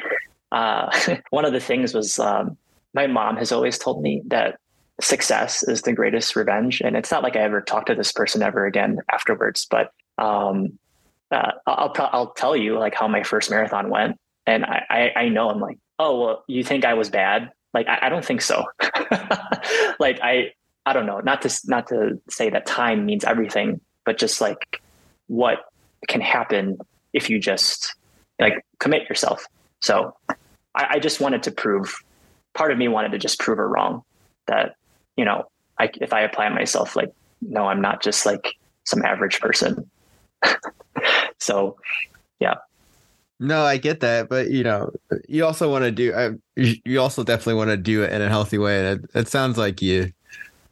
[0.51, 0.89] uh,
[1.29, 2.57] one of the things was um,
[2.93, 4.59] my mom has always told me that
[5.01, 6.81] success is the greatest revenge.
[6.81, 10.79] And it's not like I ever talked to this person ever again afterwards, but um,
[11.31, 14.17] uh, I'll, I'll tell you like how my first marathon went.
[14.47, 17.51] And I, I, I know I'm like, oh, well, you think I was bad?
[17.73, 18.63] Like, I, I don't think so.
[19.99, 20.51] like, I,
[20.85, 24.81] I don't know, not to, not to say that time means everything, but just like
[25.27, 25.57] what
[26.07, 26.77] can happen
[27.11, 27.95] if you just
[28.39, 29.45] like commit yourself.
[29.85, 30.15] So
[30.73, 31.95] I, I just wanted to prove,
[32.55, 34.01] part of me wanted to just prove her wrong
[34.47, 34.77] that,
[35.15, 35.43] you know,
[35.79, 39.87] I, if I apply myself, like, no, I'm not just like some average person.
[41.39, 41.77] so,
[42.39, 42.55] yeah.
[43.39, 44.91] No, I get that, but you know,
[45.27, 46.13] you also want to do.
[46.15, 49.27] I, you also definitely want to do it in a healthy way, and it, it
[49.27, 50.13] sounds like you.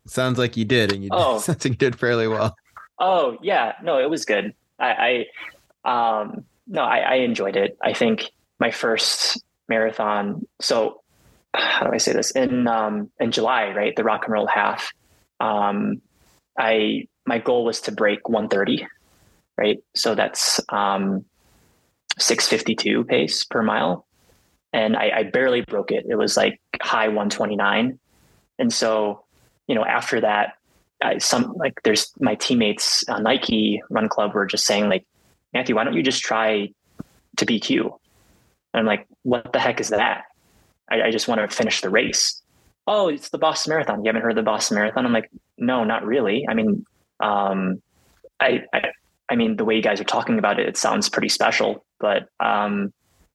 [0.07, 1.43] sounds like you did, and you oh.
[1.45, 2.55] like you did fairly well.
[2.99, 4.53] Oh yeah, no, it was good.
[4.79, 5.25] I,
[5.83, 7.77] I um, no, I, I enjoyed it.
[7.83, 8.31] I think
[8.63, 10.47] my first marathon.
[10.61, 11.01] So
[11.53, 12.31] how do I say this?
[12.31, 14.89] In um, in July, right, the rock and roll half.
[15.41, 16.01] Um,
[16.57, 18.87] I my goal was to break 130,
[19.57, 19.79] right?
[19.95, 21.25] So that's um,
[22.17, 24.07] 652 pace per mile,
[24.71, 26.05] and I, I barely broke it.
[26.07, 27.99] It was like high 129,
[28.59, 29.25] and so
[29.67, 30.53] you know after that,
[31.01, 35.05] I, some like there's my teammates on Nike Run Club were just saying like,
[35.53, 36.69] Matthew, why don't you just try
[37.35, 37.99] to BQ?
[38.73, 40.23] And I'm like, what the heck is that?
[40.89, 42.41] I, I just want to finish the race.
[42.85, 44.03] Oh, it's the Boston Marathon.
[44.03, 45.05] You haven't heard of the Boston Marathon?
[45.05, 46.45] I'm like, no, not really.
[46.49, 46.85] I mean,
[47.19, 47.81] um,
[48.39, 48.91] I, I,
[49.29, 52.27] I mean, the way you guys are talking about it, it sounds pretty special, but
[52.39, 52.93] um,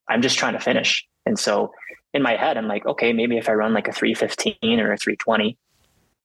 [0.08, 1.06] I'm just trying to finish.
[1.24, 1.72] And so
[2.12, 4.98] in my head, I'm like, okay, maybe if I run like a 315 or a
[4.98, 5.56] 320.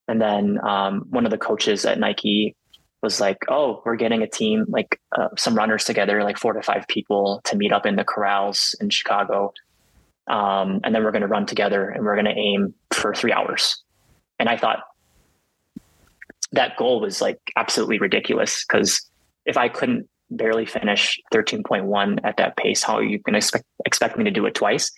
[0.06, 2.54] And then um, one of the coaches at Nike
[3.04, 6.62] was like, oh, we're getting a team, like uh, some runners together, like four to
[6.62, 9.52] five people to meet up in the corrals in Chicago
[10.26, 13.32] um, and then we're going to run together and we're going to aim for three
[13.32, 13.82] hours.
[14.38, 14.80] And I thought
[16.52, 19.08] that goal was like absolutely ridiculous because
[19.44, 23.64] if I couldn't barely finish 13.1 at that pace, how are you going to expect,
[23.84, 24.90] expect me to do it twice?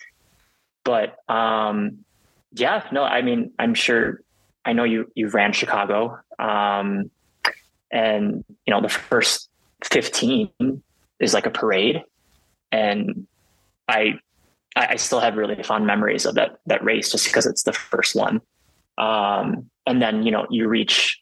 [0.85, 2.05] But um,
[2.53, 4.21] yeah, no, I mean, I'm sure
[4.63, 6.19] I know you, you ran Chicago.
[6.39, 7.11] Um,
[7.91, 9.49] and, you know, the first
[9.83, 10.49] 15
[11.19, 12.03] is like a parade.
[12.71, 13.27] And
[13.87, 14.19] I
[14.75, 18.15] I, still have really fond memories of that that race just because it's the first
[18.15, 18.41] one.
[18.97, 21.19] Um, and then you know you reach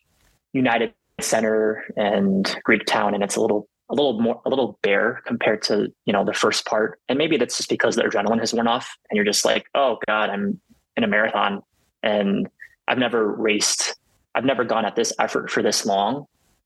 [0.54, 5.22] United Center and greek town and it's a little a little more a little bare
[5.26, 7.00] compared to you know the first part.
[7.08, 10.00] And maybe that's just because the adrenaline has worn off, and you're just like, oh
[10.08, 10.60] god, I'm
[10.98, 11.62] in a marathon,
[12.04, 12.48] and
[12.88, 13.96] I've never raced.
[14.34, 16.26] I've never gone at this effort for this long.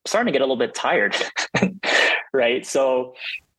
[0.09, 1.15] Starting to get a little bit tired,
[2.33, 2.65] right?
[2.65, 3.13] So,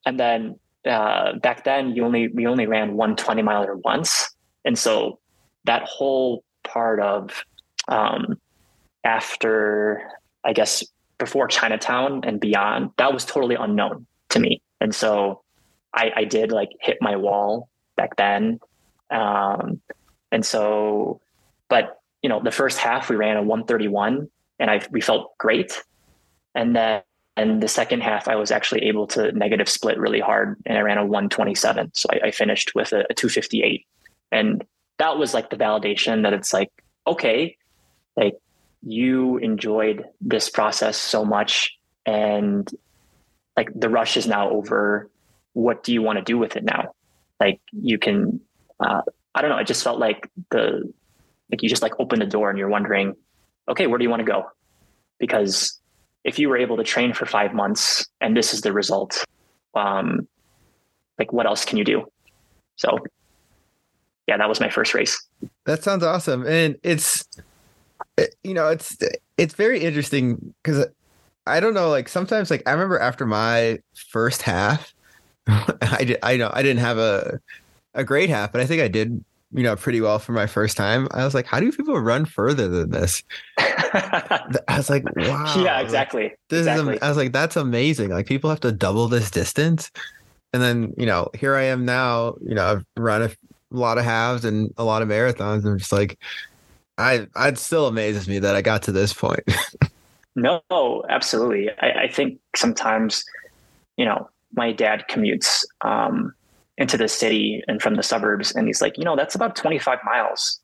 [0.04, 4.34] and then uh, back then you only we only ran one 20 miler once.
[4.64, 5.18] And so
[5.64, 7.44] that whole part of
[7.88, 8.38] um,
[9.04, 10.02] after
[10.44, 10.84] i guess
[11.18, 14.62] before chinatown and beyond that was totally unknown to me.
[14.80, 15.42] And so
[15.94, 18.60] i, I did like hit my wall back then.
[19.10, 19.80] Um,
[20.32, 21.20] and so
[21.68, 25.82] but you know the first half we ran a 131 and i we felt great
[26.54, 27.02] and then
[27.36, 30.82] and the second half, I was actually able to negative split really hard and I
[30.82, 31.92] ran a 127.
[31.94, 33.86] So I, I finished with a, a 258.
[34.30, 34.62] And
[34.98, 36.70] that was like the validation that it's like,
[37.06, 37.56] okay,
[38.14, 38.34] like
[38.82, 42.70] you enjoyed this process so much and
[43.56, 45.08] like the rush is now over.
[45.54, 46.94] What do you want to do with it now?
[47.40, 48.40] Like you can,
[48.80, 49.00] uh,
[49.34, 49.58] I don't know.
[49.58, 50.92] It just felt like the,
[51.50, 53.16] like you just like open the door and you're wondering,
[53.66, 54.50] okay, where do you want to go?
[55.18, 55.79] Because
[56.24, 59.24] if you were able to train for five months and this is the result,
[59.74, 60.28] um,
[61.18, 62.04] like what else can you do?
[62.76, 62.98] So
[64.26, 65.20] yeah, that was my first race.
[65.64, 66.46] That sounds awesome.
[66.46, 67.26] And it's,
[68.42, 68.96] you know, it's,
[69.36, 70.86] it's very interesting because
[71.46, 74.94] I don't know, like sometimes like I remember after my first half,
[75.46, 77.40] I did, I know I didn't have a,
[77.94, 80.76] a great half, but I think I did you know, pretty well for my first
[80.76, 81.08] time.
[81.10, 83.22] I was like, how do people run further than this?
[83.58, 85.54] I was like, wow.
[85.58, 86.32] Yeah, exactly.
[86.48, 86.94] This exactly.
[86.96, 88.10] is, I was like, that's amazing.
[88.10, 89.90] Like people have to double this distance.
[90.52, 93.30] And then, you know, here I am now, you know, I've run a
[93.70, 95.58] lot of halves and a lot of marathons.
[95.58, 96.18] and I'm just like,
[96.98, 99.42] I, it still amazes me that I got to this point.
[100.36, 100.62] no,
[101.08, 101.70] absolutely.
[101.80, 103.24] I, I think sometimes,
[103.96, 106.34] you know, my dad commutes, um,
[106.80, 108.52] into the city and from the suburbs.
[108.52, 110.58] And he's like, you know, that's about 25 miles.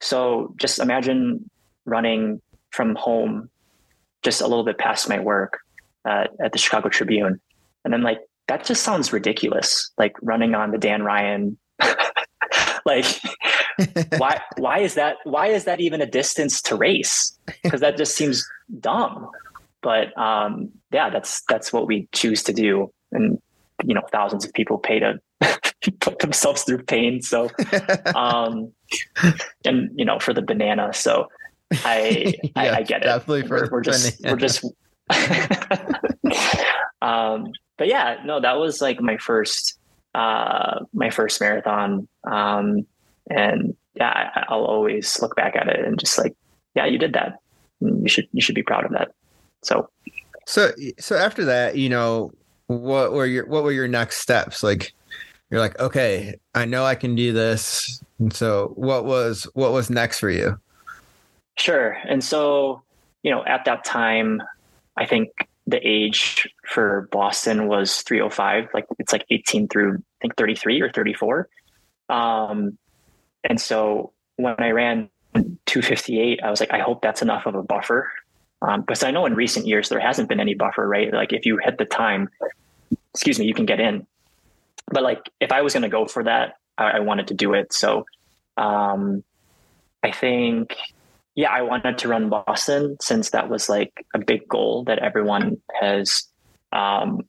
[0.00, 1.48] So just imagine
[1.84, 3.50] running from home
[4.22, 5.60] just a little bit past my work
[6.04, 7.38] uh, at the Chicago Tribune.
[7.84, 9.90] And then like, that just sounds ridiculous.
[9.98, 11.58] Like running on the Dan Ryan
[12.86, 13.04] like
[14.18, 18.16] why why is that why is that even a distance to race because that just
[18.16, 18.44] seems
[18.80, 19.30] dumb
[19.82, 23.38] but um yeah that's that's what we choose to do and
[23.84, 25.20] you know thousands of people pay to
[26.00, 27.22] put themselves through pain.
[27.22, 27.50] So
[28.14, 28.72] um
[29.64, 30.92] and you know for the banana.
[30.92, 31.28] So
[31.84, 33.04] i yeah, I, I, get it.
[33.04, 34.64] definitely for we're, we're just we're just
[37.02, 39.78] um but yeah no that was like my first
[40.14, 42.08] uh my first marathon.
[42.30, 42.86] Um
[43.30, 46.34] and yeah I, i'll always look back at it and just like
[46.74, 47.38] yeah you did that.
[47.80, 49.12] You should you should be proud of that.
[49.62, 49.88] So
[50.46, 52.32] so so after that you know
[52.68, 54.62] what were your what were your next steps?
[54.62, 54.94] Like
[55.50, 58.02] you're like okay i know i can do this.
[58.18, 60.58] And so what was what was next for you?
[61.56, 61.96] Sure.
[62.08, 62.82] And so
[63.22, 64.42] you know at that time
[64.96, 65.28] i think
[65.66, 70.90] the age for boston was 305 like it's like 18 through i think 33 or
[70.90, 71.48] 34
[72.08, 72.78] um
[73.44, 77.62] and so when i ran 258 i was like i hope that's enough of a
[77.62, 78.10] buffer
[78.62, 81.12] um, because I know in recent years there hasn't been any buffer, right?
[81.12, 82.28] Like if you hit the time,
[83.14, 84.06] excuse me, you can get in.
[84.90, 87.54] But like if I was going to go for that, I, I, wanted to do
[87.54, 87.72] it.
[87.72, 88.06] So
[88.56, 89.22] um,
[90.02, 90.74] I think,
[91.34, 95.60] yeah, I wanted to run Boston since that was like a big goal that everyone
[95.80, 96.26] has
[96.72, 97.20] um,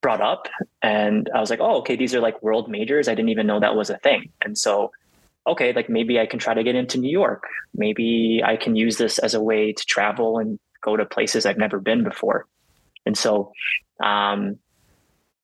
[0.00, 0.48] brought up.
[0.80, 3.08] And I was like, oh, okay, these are like world majors.
[3.08, 4.30] I didn't even know that was a thing.
[4.42, 4.92] And so
[5.46, 7.44] okay, like maybe I can try to get into New York.
[7.74, 11.58] Maybe I can use this as a way to travel and go to places I've
[11.58, 12.46] never been before.
[13.04, 13.52] And so
[14.02, 14.58] um,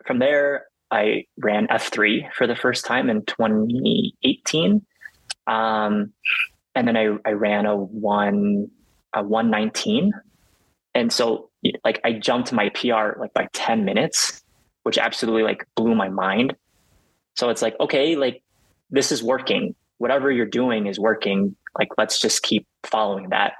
[0.05, 4.85] from there, I ran F3 for the first time in 2018.
[5.47, 6.13] Um,
[6.75, 8.69] and then I, I ran a one,
[9.15, 10.13] a 119.
[10.95, 11.51] And so
[11.85, 14.43] like I jumped my PR like by 10 minutes,
[14.83, 16.57] which absolutely like blew my mind.
[17.35, 18.43] So it's like, okay, like
[18.91, 21.55] this is working whatever you're doing is working.
[21.79, 23.53] Like, let's just keep following that.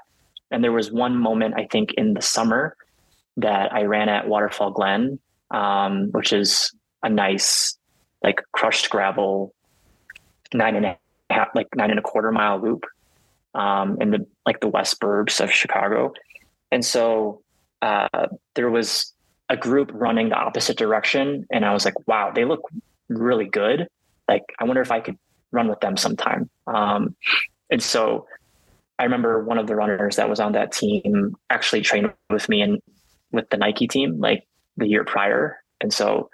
[0.51, 2.75] And there was one moment, I think, in the summer
[3.37, 5.19] that I ran at Waterfall Glen,
[5.51, 7.77] um, which is a nice,
[8.21, 9.53] like, crushed gravel,
[10.53, 10.97] nine and a
[11.29, 12.83] half, like nine and a quarter mile loop
[13.55, 16.11] um, in the like the west burbs of Chicago.
[16.71, 17.41] And so
[17.81, 19.13] uh, there was
[19.49, 22.61] a group running the opposite direction, and I was like, "Wow, they look
[23.07, 23.87] really good."
[24.27, 25.17] Like, I wonder if I could
[25.53, 26.49] run with them sometime.
[26.67, 27.15] Um,
[27.69, 28.27] and so
[28.99, 32.61] I remember one of the runners that was on that team actually trained with me
[32.61, 32.81] and
[33.31, 34.45] with the Nike team like
[34.77, 35.57] the year prior.
[35.81, 36.29] And so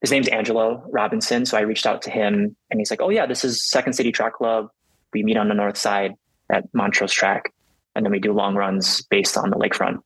[0.00, 1.46] his name's Angelo Robinson.
[1.46, 4.12] So I reached out to him and he's like, Oh yeah, this is Second City
[4.12, 4.68] Track Club.
[5.12, 6.14] We meet on the north side
[6.50, 7.52] at Montrose Track.
[7.94, 10.02] And then we do long runs based on the lakefront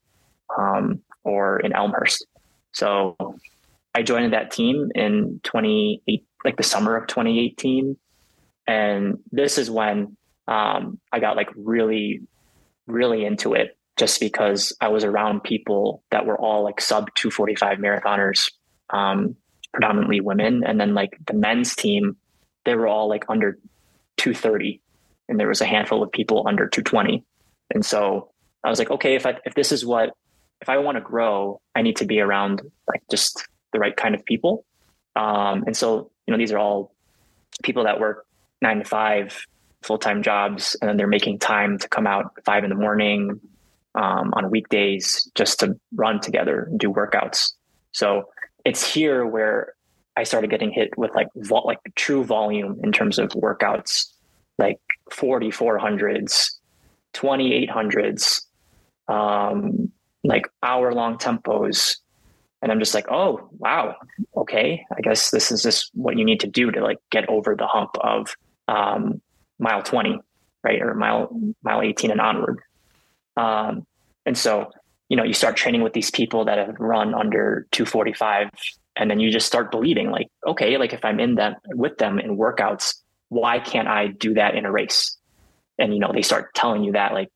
[0.57, 2.27] um, or in Elmhurst.
[2.73, 3.16] So
[3.94, 7.97] I joined that team in 28, like the summer of 2018.
[8.68, 12.20] And this is when um, I got like really,
[12.87, 17.78] really into it just because I was around people that were all like sub 245
[17.78, 18.52] marathoners,
[18.90, 19.37] um,
[19.72, 20.62] predominantly women.
[20.64, 22.16] And then like the men's team,
[22.66, 23.59] they were all like under
[24.18, 24.83] 230.
[25.28, 27.24] And there was a handful of people under 220.
[27.74, 28.31] And so
[28.62, 30.11] I was like, okay, if I, if this is what,
[30.61, 34.14] if I want to grow, I need to be around like just the right kind
[34.14, 34.64] of people.
[35.16, 36.94] Um, and so, you know, these are all
[37.62, 38.26] people that work
[38.62, 39.47] nine to five
[39.83, 43.40] full time jobs, and then they're making time to come out five in the morning
[43.94, 47.53] um, on weekdays just to run together and do workouts.
[47.92, 48.29] So
[48.64, 49.75] it's here where
[50.16, 54.07] I started getting hit with like like true volume in terms of workouts,
[54.59, 54.81] like
[55.12, 56.51] 4400s,
[57.14, 58.42] 2800s,
[59.09, 59.90] um,
[60.25, 61.99] like hour long tempos.
[62.61, 63.94] And I'm just like, oh, wow.
[64.37, 64.85] Okay.
[64.97, 67.68] I guess this is just what you need to do to like get over the
[67.68, 68.37] hump of
[68.68, 69.20] um,
[69.59, 70.20] mile 20,
[70.62, 70.81] right?
[70.81, 71.28] Or mile,
[71.62, 72.61] mile 18 and onward.
[73.37, 73.87] Um,
[74.26, 74.70] and so,
[75.09, 78.50] you know, you start training with these people that have run under 245
[78.96, 82.18] and then you just start believing like, okay, like if I'm in them with them
[82.18, 82.94] in workouts,
[83.28, 85.16] why can't I do that in a race?
[85.78, 87.29] And, you know, they start telling you that like,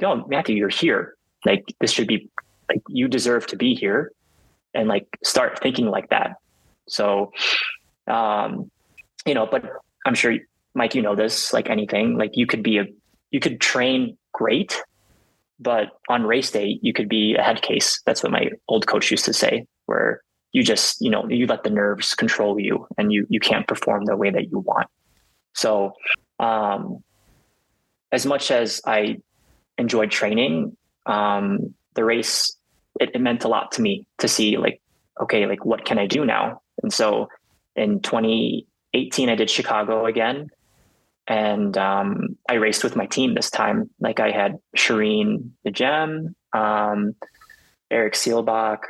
[0.00, 1.16] yo, Matthew, you're here.
[1.44, 2.30] Like this should be
[2.68, 4.12] like, you deserve to be here
[4.74, 6.36] and like start thinking like that.
[6.88, 7.32] So,
[8.06, 8.70] um,
[9.26, 9.64] you know, but
[10.06, 10.36] I'm sure
[10.74, 12.84] Mike, you know this, like anything, like you could be a,
[13.30, 14.82] you could train great,
[15.60, 18.00] but on race day, you could be a head case.
[18.06, 21.62] That's what my old coach used to say, where you just, you know, you let
[21.62, 24.88] the nerves control you and you, you can't perform the way that you want.
[25.54, 25.92] So,
[26.38, 27.02] um,
[28.10, 29.18] as much as I
[29.78, 32.54] enjoyed training, um, the race,
[33.00, 34.80] it, it meant a lot to me to see like,
[35.20, 36.60] okay, like what can I do now?
[36.82, 37.28] And so
[37.76, 40.50] in 2018, I did Chicago again
[41.26, 43.90] and um, I raced with my team this time.
[44.00, 47.14] Like I had Shireen the Gem, um,
[47.90, 48.80] Eric Seelbach,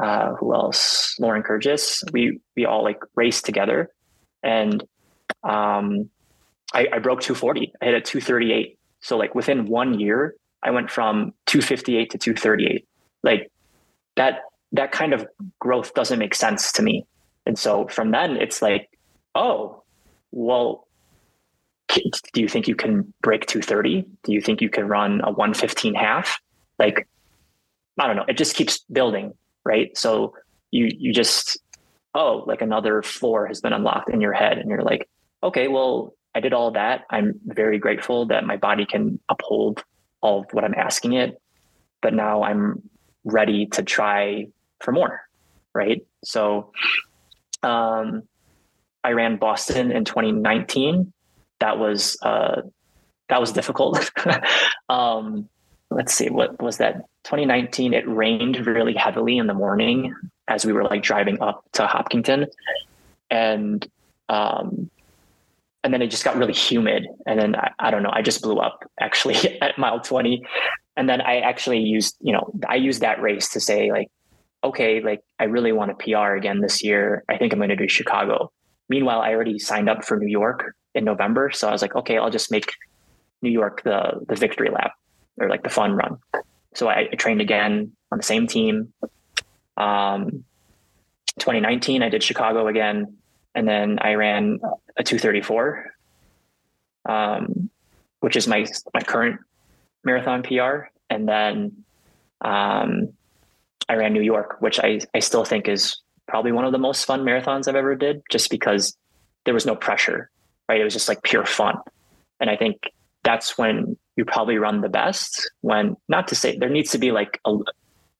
[0.00, 1.16] uh, who else?
[1.18, 2.02] Lauren Kurgis.
[2.12, 3.90] We we all like raced together,
[4.42, 4.82] and
[5.44, 6.08] um,
[6.72, 7.72] I, I broke 240.
[7.80, 8.78] I hit a 238.
[9.00, 12.86] So like within one year, I went from 258 to 238.
[13.22, 13.50] Like
[14.16, 14.40] that
[14.72, 15.26] that kind of
[15.58, 17.06] growth doesn't make sense to me.
[17.46, 18.88] And so from then, it's like,
[19.34, 19.82] oh,
[20.30, 20.86] well,
[22.32, 24.06] do you think you can break 230?
[24.22, 26.40] Do you think you can run a 115 half?
[26.78, 27.08] Like,
[27.98, 28.24] I don't know.
[28.28, 29.34] It just keeps building,
[29.64, 29.96] right?
[29.96, 30.34] So
[30.70, 31.58] you you just
[32.14, 35.08] oh, like another floor has been unlocked in your head, and you're like,
[35.42, 37.04] okay, well, I did all that.
[37.10, 39.84] I'm very grateful that my body can uphold
[40.20, 41.40] all of what I'm asking it,
[42.02, 42.82] but now I'm
[43.24, 44.46] ready to try
[44.80, 45.20] for more,
[45.74, 46.04] right?
[46.24, 46.72] So,
[47.62, 48.22] um,
[49.02, 51.12] I ran Boston in 2019
[51.60, 52.62] that was uh,
[53.28, 54.10] that was difficult.
[54.88, 55.48] um,
[55.90, 57.06] let's see, what was that?
[57.24, 57.94] 2019.
[57.94, 60.14] It rained really heavily in the morning
[60.48, 62.46] as we were like driving up to Hopkinton,
[63.30, 63.86] and
[64.28, 64.90] um,
[65.82, 67.06] and then it just got really humid.
[67.26, 70.42] And then I, I don't know, I just blew up actually at mile 20.
[70.96, 74.08] And then I actually used, you know, I used that race to say like,
[74.62, 77.24] okay, like I really want a PR again this year.
[77.28, 78.52] I think I'm going to do Chicago.
[78.88, 81.50] Meanwhile, I already signed up for New York in November.
[81.50, 82.72] So I was like, okay, I'll just make
[83.42, 84.92] New York the the victory lap
[85.38, 86.18] or like the fun run.
[86.74, 88.92] So I, I trained again on the same team.
[89.76, 90.44] Um,
[91.38, 93.16] 2019, I did Chicago again,
[93.54, 94.60] and then I ran
[94.96, 95.94] a 234,
[97.08, 97.70] um,
[98.20, 99.40] which is my my current
[100.04, 100.88] marathon PR.
[101.08, 101.84] And then
[102.40, 103.12] um,
[103.88, 107.04] I ran New York, which I I still think is probably one of the most
[107.06, 108.96] fun marathons I've ever did, just because
[109.44, 110.30] there was no pressure
[110.70, 110.80] right?
[110.80, 111.74] It was just like pure fun.
[112.38, 112.76] And I think
[113.24, 117.10] that's when you probably run the best when not to say there needs to be
[117.10, 117.50] like a,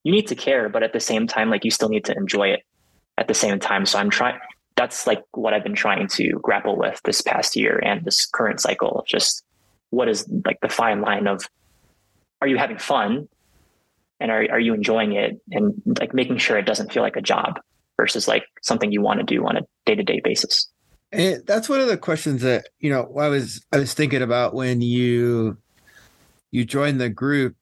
[0.02, 2.48] you need to care, but at the same time, like you still need to enjoy
[2.48, 2.62] it
[3.18, 3.86] at the same time.
[3.86, 4.40] So I'm trying,
[4.74, 8.60] that's like what I've been trying to grapple with this past year and this current
[8.60, 9.44] cycle of just
[9.90, 11.44] what is like the fine line of
[12.40, 13.28] are you having fun
[14.18, 17.22] and are, are you enjoying it and like making sure it doesn't feel like a
[17.22, 17.60] job
[17.96, 20.69] versus like something you want to do on a day-to-day basis
[21.12, 24.54] and that's one of the questions that you know I was I was thinking about
[24.54, 25.56] when you
[26.50, 27.56] you joined the group.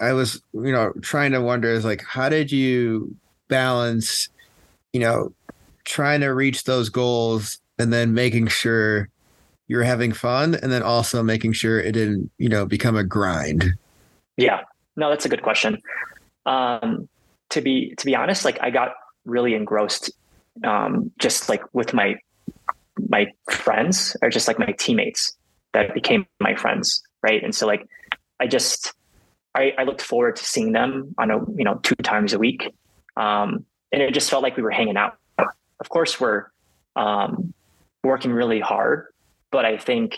[0.00, 3.14] I was you know trying to wonder is like how did you
[3.48, 4.28] balance
[4.92, 5.32] you know
[5.84, 9.08] trying to reach those goals and then making sure
[9.66, 13.74] you're having fun and then also making sure it didn't you know become a grind.
[14.36, 14.60] Yeah,
[14.96, 15.78] no, that's a good question.
[16.46, 17.08] Um,
[17.50, 18.92] to be to be honest, like I got
[19.24, 20.10] really engrossed
[20.64, 22.16] um, just like with my
[23.08, 25.36] my friends are just like my teammates
[25.72, 27.42] that became my friends, right?
[27.42, 27.86] And so like
[28.40, 28.92] I just
[29.54, 32.74] I, I looked forward to seeing them on a you know two times a week,
[33.16, 35.16] um, and it just felt like we were hanging out.
[35.38, 36.46] Of course, we're
[36.96, 37.52] um,
[38.02, 39.06] working really hard,
[39.50, 40.16] but I think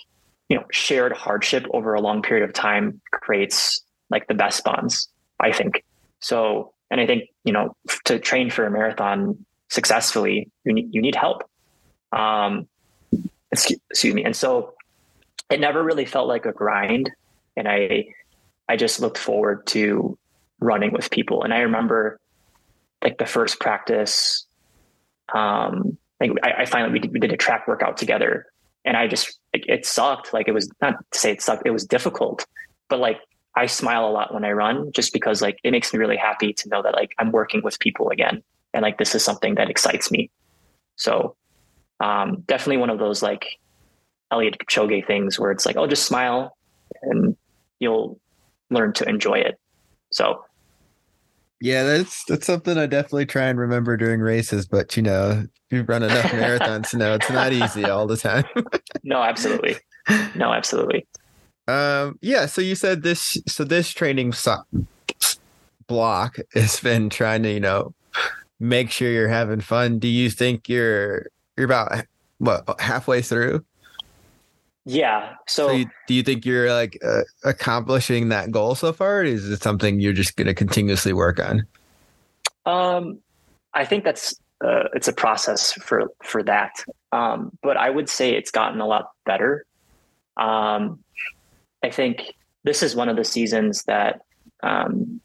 [0.49, 5.09] you know shared hardship over a long period of time creates like the best bonds.
[5.41, 5.85] I think
[6.21, 11.03] so, and I think you know to train for a marathon successfully, you need you
[11.03, 11.43] need help.
[12.15, 12.69] Um,
[13.51, 14.25] excuse me.
[14.25, 14.75] And so
[15.51, 17.11] it never really felt like a grind.
[17.57, 18.07] And I,
[18.69, 20.17] I just looked forward to
[20.61, 21.43] running with people.
[21.43, 22.21] And I remember
[23.03, 24.47] like the first practice,
[25.35, 28.47] um, I, I finally, we did, we did a track workout together
[28.85, 30.33] and I just, it, it sucked.
[30.33, 31.67] Like it was not to say it sucked.
[31.67, 32.47] It was difficult,
[32.89, 33.19] but like
[33.57, 36.53] I smile a lot when I run just because like it makes me really happy
[36.53, 38.43] to know that like I'm working with people again.
[38.73, 40.31] And like this is something that excites me.
[40.97, 41.37] So
[42.05, 43.59] um, definitely one of those like
[44.31, 46.57] Eliud Kipchoge things where it's like, oh, just smile
[47.03, 47.35] and
[47.81, 48.21] you'll
[48.71, 49.59] learn to enjoy it.
[50.13, 50.45] So,
[51.61, 54.67] yeah, that's that's something I definitely try and remember during races.
[54.67, 58.45] But you know, you've run enough marathons to know it's not easy all the time.
[59.03, 59.77] no, absolutely,
[60.35, 61.07] no, absolutely.
[61.67, 62.45] Um, yeah.
[62.45, 63.39] So you said this.
[63.47, 64.65] So this training so-
[65.87, 67.95] block has been trying to, you know,
[68.61, 69.99] make sure you're having fun.
[69.99, 72.07] Do you think you're you're about
[72.39, 73.65] what halfway through?
[74.85, 75.35] Yeah.
[75.47, 79.21] So, so you, do you think you're like uh, accomplishing that goal so far?
[79.21, 81.67] Or is it something you're just going to continuously work on?
[82.67, 83.21] Um,
[83.73, 86.73] I think that's uh, it's a process for for that.
[87.13, 89.65] Um, but I would say it's gotten a lot better.
[90.37, 91.01] Um,
[91.83, 92.35] I think
[92.65, 94.21] this is one of the seasons that
[94.63, 95.21] um,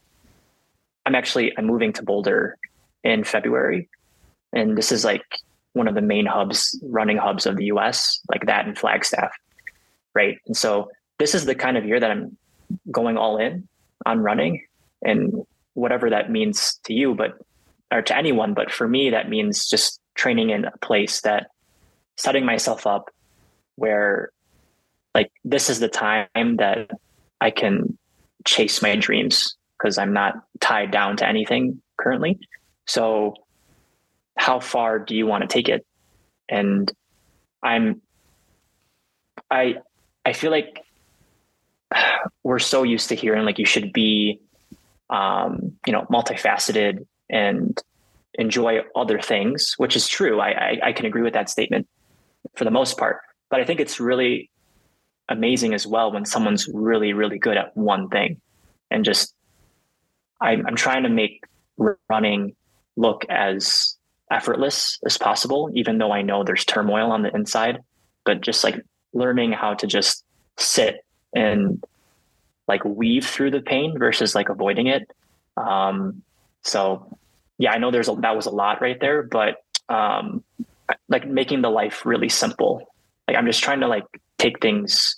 [1.05, 2.57] I'm actually I'm moving to Boulder
[3.03, 3.89] in February,
[4.53, 5.23] and this is like
[5.73, 9.31] one of the main hubs, running hubs of the US, like that and Flagstaff.
[10.13, 10.37] right?
[10.47, 10.89] And so
[11.19, 12.37] this is the kind of year that I'm
[12.91, 13.67] going all in
[14.05, 14.65] on running
[15.01, 17.37] and whatever that means to you, but
[17.91, 18.53] or to anyone.
[18.53, 21.47] But for me, that means just training in a place that
[22.17, 23.09] setting myself up
[23.75, 24.31] where
[25.15, 26.91] like this is the time that
[27.41, 27.97] I can
[28.45, 32.39] chase my dreams because I'm not tied down to anything currently.
[32.85, 33.35] So
[34.39, 35.85] how far do you want to take it?
[36.47, 36.91] And
[37.61, 38.01] I'm
[39.51, 39.75] I
[40.25, 40.83] I feel like
[42.43, 44.39] we're so used to hearing like you should be
[45.09, 47.81] um, you know, multifaceted and
[48.35, 50.39] enjoy other things, which is true.
[50.39, 51.87] I, I, I can agree with that statement
[52.55, 53.17] for the most part.
[53.49, 54.51] But I think it's really
[55.27, 58.39] amazing as well when someone's really, really good at one thing.
[58.91, 59.33] And just,
[60.41, 61.43] I'm, I'm trying to make
[62.09, 62.55] running
[62.95, 63.95] look as
[64.31, 67.79] effortless as possible, even though I know there's turmoil on the inside.
[68.25, 68.81] But just like
[69.13, 70.23] learning how to just
[70.57, 71.03] sit
[71.33, 71.83] and
[72.67, 75.09] like weave through the pain versus like avoiding it.
[75.57, 76.21] Um,
[76.61, 77.17] so
[77.57, 80.43] yeah, I know there's a, that was a lot right there, but um,
[81.07, 82.93] like making the life really simple.
[83.27, 84.05] Like I'm just trying to like
[84.37, 85.15] take things,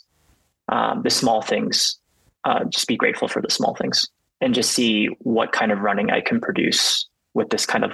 [0.69, 1.97] um, the small things,
[2.45, 4.07] uh, just be grateful for the small things
[4.39, 7.91] and just see what kind of running I can produce with this kind of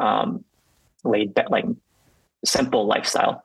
[0.00, 0.44] um,
[1.04, 1.66] laid back, like
[2.44, 3.44] simple lifestyle.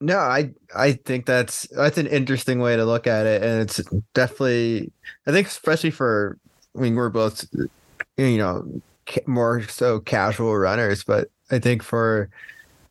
[0.00, 3.80] No, I I think that's that's an interesting way to look at it, and it's
[4.14, 4.92] definitely
[5.26, 6.38] I think especially for
[6.76, 7.44] I mean we're both
[8.16, 8.80] you know
[9.26, 12.30] more so casual runners, but I think for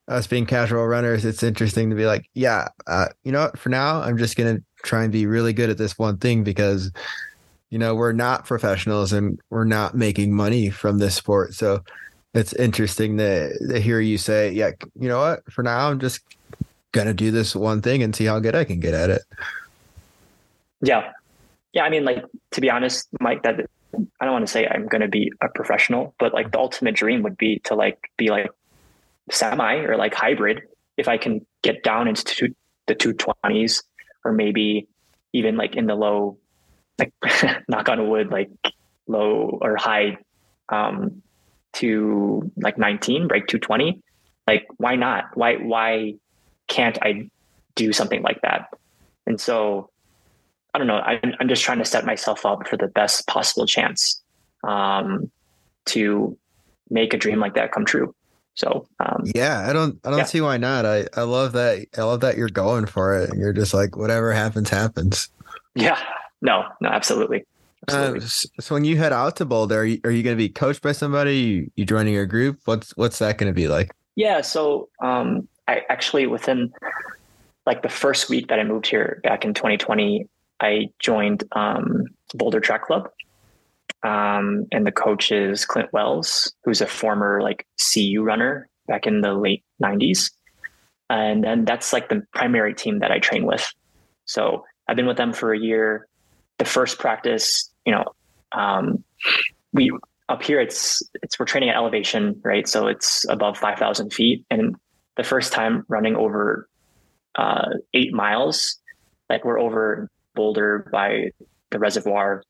[0.07, 3.51] us being casual runners, it's interesting to be like, yeah, uh, you know?
[3.55, 6.91] For now, I'm just gonna try and be really good at this one thing because
[7.69, 11.83] you know we're not professionals and we're not making money from this sport, so
[12.37, 15.51] it's interesting to, to hear you say, yeah, you know what?
[15.51, 16.21] For now, I'm just
[16.91, 19.21] gonna do this one thing and see how good I can get at it.
[20.81, 21.11] Yeah,
[21.73, 21.83] yeah.
[21.83, 23.67] I mean, like to be honest, Mike, that
[24.19, 27.23] I don't want to say I'm gonna be a professional, but like the ultimate dream
[27.23, 28.49] would be to like be like
[29.31, 30.61] semi or like hybrid.
[30.95, 33.83] If I can get down into two, the two twenties,
[34.23, 34.87] or maybe
[35.33, 36.37] even like in the low,
[36.99, 37.13] like
[37.67, 38.49] knock on wood, like
[39.07, 40.17] low or high
[40.69, 41.23] um,
[41.73, 44.01] to like 19, break 220.
[44.45, 45.25] Like, why not?
[45.35, 46.15] Why, why
[46.67, 47.29] can't I
[47.75, 48.73] do something like that?
[49.25, 49.89] And so
[50.73, 50.99] I don't know.
[50.99, 54.21] I'm, I'm just trying to set myself up for the best possible chance
[54.63, 55.31] um,
[55.85, 56.37] to
[56.89, 58.13] make a dream like that come true.
[58.53, 60.25] So um, yeah, I don't I don't yeah.
[60.25, 60.85] see why not.
[60.85, 63.29] I I love that I love that you're going for it.
[63.35, 65.29] You're just like whatever happens happens.
[65.75, 65.99] Yeah.
[66.41, 66.65] No.
[66.81, 66.89] No.
[66.89, 67.45] Absolutely.
[67.87, 70.81] Uh, so when you head out to Boulder, are you, you going to be coached
[70.81, 71.37] by somebody?
[71.37, 72.59] You, you joining a group?
[72.65, 73.91] What's what's that going to be like?
[74.15, 74.41] Yeah.
[74.41, 76.73] So um, I actually within
[77.65, 80.25] like the first week that I moved here back in 2020,
[80.59, 83.09] I joined um, Boulder Track Club.
[84.03, 89.21] Um, and the coach is Clint Wells, who's a former like CU runner back in
[89.21, 90.31] the late 90s.
[91.09, 93.71] And then that's like the primary team that I train with.
[94.25, 96.06] So I've been with them for a year.
[96.57, 98.05] The first practice, you know,
[98.51, 99.03] um,
[99.73, 99.91] we
[100.29, 102.67] up here it's it's we're training at elevation, right?
[102.67, 104.75] So it's above 5,000 feet, and
[105.15, 106.67] the first time running over
[107.35, 108.77] uh, eight miles,
[109.29, 111.31] like we're over Boulder by
[111.71, 112.43] the reservoir,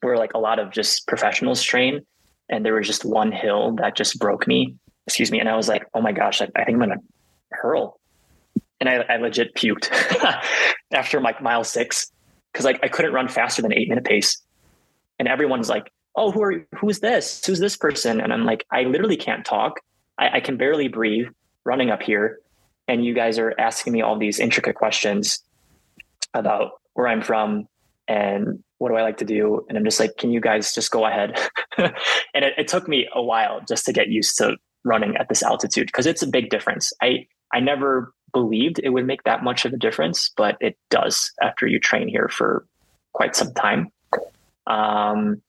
[0.00, 2.00] where like a lot of just professionals train.
[2.48, 5.40] And there was just one hill that just broke me, excuse me.
[5.40, 6.98] And I was like, oh my gosh, I, I think I'm to
[7.50, 7.98] hurl.
[8.80, 9.90] And I, I legit puked
[10.92, 12.10] after like mile six
[12.56, 14.40] because like I couldn't run faster than eight minute pace.
[15.18, 17.44] And everyone's like, oh, who are who's this?
[17.44, 18.18] Who's this person?
[18.18, 19.80] And I'm like, I literally can't talk.
[20.18, 21.26] I, I can barely breathe
[21.66, 22.38] running up here.
[22.88, 25.40] And you guys are asking me all these intricate questions
[26.32, 27.68] about where I'm from
[28.08, 29.66] and what do I like to do?
[29.68, 31.38] And I'm just like, can you guys just go ahead?
[31.76, 31.92] and
[32.34, 35.88] it, it, took me a while just to get used to running at this altitude
[35.88, 36.92] because it's a big difference.
[37.02, 41.32] I I never believed it would make that much of a difference, but it does
[41.40, 42.66] after you train here for
[43.12, 43.88] quite some time.
[44.66, 45.40] Um,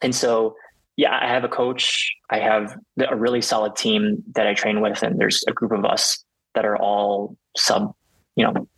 [0.00, 0.56] and so,
[0.96, 2.10] yeah, I have a coach.
[2.30, 5.84] I have a really solid team that I train with, and there's a group of
[5.84, 6.24] us
[6.54, 7.94] that are all sub,
[8.36, 8.68] you know,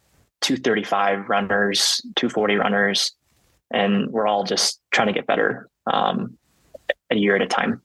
[0.40, 3.12] 235 runners, 240 runners,
[3.72, 6.36] and we're all just trying to get better um,
[7.10, 7.80] a year at a time.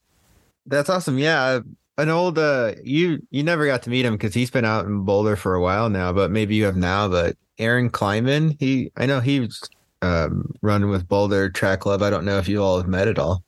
[0.66, 1.18] That's awesome.
[1.18, 1.62] Yeah,
[2.00, 5.04] an old uh, you you never got to meet him because he's been out in
[5.04, 7.08] Boulder for a while now, but maybe you have now.
[7.08, 9.62] But Aaron Kleinman, he I know he's
[10.02, 12.02] um, running with Boulder Track Club.
[12.02, 13.44] I don't know if you all have met at all.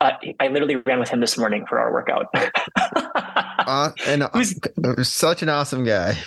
[0.00, 2.26] Uh, I literally ran with him this morning for our workout.
[3.16, 6.18] uh, and uh, such an awesome guy.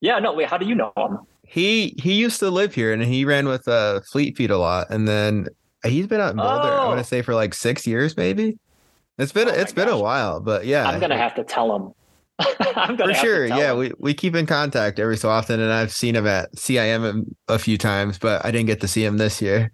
[0.00, 1.18] Yeah, no, wait, how do you know him?
[1.50, 4.90] he he used to live here and he ran with uh Fleet Feet a lot,
[4.90, 5.48] and then
[5.84, 6.50] he's been out in Boulder.
[6.68, 7.02] I want Oh.
[7.02, 8.58] to say for like six years, maybe.
[9.18, 11.92] It's been Oh it's been a while, but yeah, I'm gonna have to tell him.
[12.76, 13.46] I'm for gonna to sure.
[13.46, 13.78] Yeah, him.
[13.78, 17.58] we we keep in contact every so often, and I've seen him at CIM a
[17.58, 19.72] few times, but I didn't get to see him this year.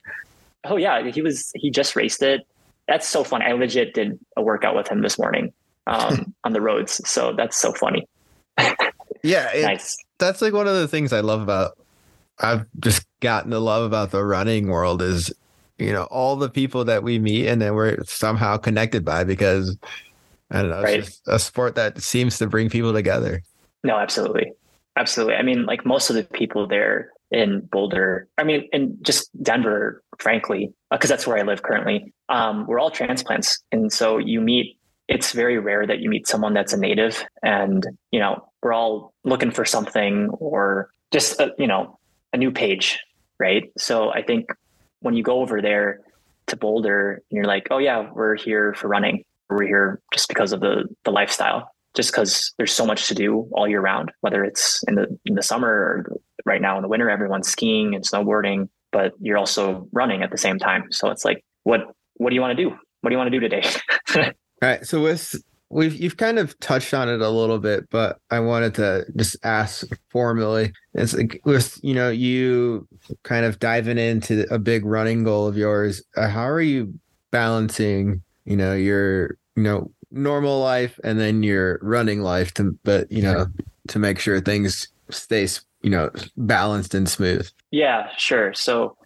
[0.64, 1.50] Oh yeah, he was.
[1.54, 2.40] He just raced it.
[2.88, 3.42] That's so fun.
[3.42, 5.52] I legit did a workout with him this morning
[5.86, 7.00] um, on the roads.
[7.08, 8.06] So that's so funny.
[9.22, 9.96] Yeah, it, nice.
[10.18, 11.78] that's like one of the things I love about
[12.40, 15.32] I've just gotten to love about the running world is
[15.78, 19.76] you know all the people that we meet and then we're somehow connected by because
[20.50, 21.04] I don't know it's Right.
[21.04, 23.42] just a sport that seems to bring people together.
[23.82, 24.52] No, absolutely,
[24.96, 25.34] absolutely.
[25.34, 28.28] I mean, like most of the people there in Boulder.
[28.38, 32.14] I mean, in just Denver, frankly, because that's where I live currently.
[32.28, 34.78] Um, we're all transplants, and so you meet.
[35.06, 39.12] It's very rare that you meet someone that's a native, and you know we're all
[39.24, 41.98] looking for something or just a, you know
[42.32, 42.98] a new page,
[43.38, 43.64] right?
[43.76, 44.46] So I think
[45.04, 46.00] when you go over there
[46.48, 49.24] to Boulder, and you're like, oh yeah, we're here for running.
[49.48, 53.48] We're here just because of the the lifestyle just because there's so much to do
[53.52, 56.88] all year round, whether it's in the in the summer or right now in the
[56.88, 60.84] winter, everyone's skiing and snowboarding, but you're also running at the same time.
[60.90, 61.82] So it's like, what
[62.14, 62.70] what do you want to do?
[63.00, 63.62] What do you want to do today?
[64.16, 65.36] All right, so with
[65.74, 69.36] we've you've kind of touched on it a little bit, but I wanted to just
[69.44, 70.72] ask formally.
[70.94, 72.88] It's like with you know you
[73.24, 76.02] kind of diving into a big running goal of yours.
[76.16, 76.94] Uh, how are you
[77.30, 83.10] balancing you know your you know normal life and then your running life to but
[83.10, 83.46] you know
[83.88, 85.48] to make sure things stay
[85.82, 87.48] you know balanced and smooth.
[87.70, 88.54] yeah, sure.
[88.54, 88.96] So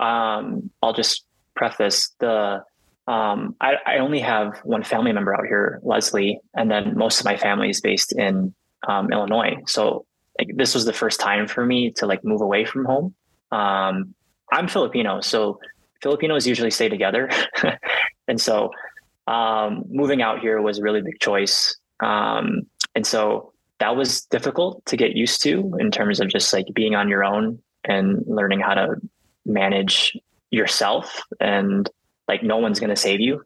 [0.00, 2.62] um, I'll just preface the
[3.06, 7.24] um, I, I only have one family member out here, Leslie, and then most of
[7.24, 8.54] my family is based in
[8.88, 9.56] um, Illinois.
[9.66, 10.06] So
[10.38, 13.14] like, this was the first time for me to like move away from home.
[13.52, 14.14] Um,
[14.52, 15.60] I'm Filipino, so
[16.02, 17.30] Filipinos usually stay together,
[18.28, 18.70] and so
[19.26, 21.76] um, moving out here was a really big choice.
[22.00, 22.62] Um,
[22.94, 26.94] and so that was difficult to get used to in terms of just like being
[26.94, 28.96] on your own and learning how to
[29.44, 30.16] manage
[30.50, 31.88] yourself and
[32.28, 33.44] like no one's going to save you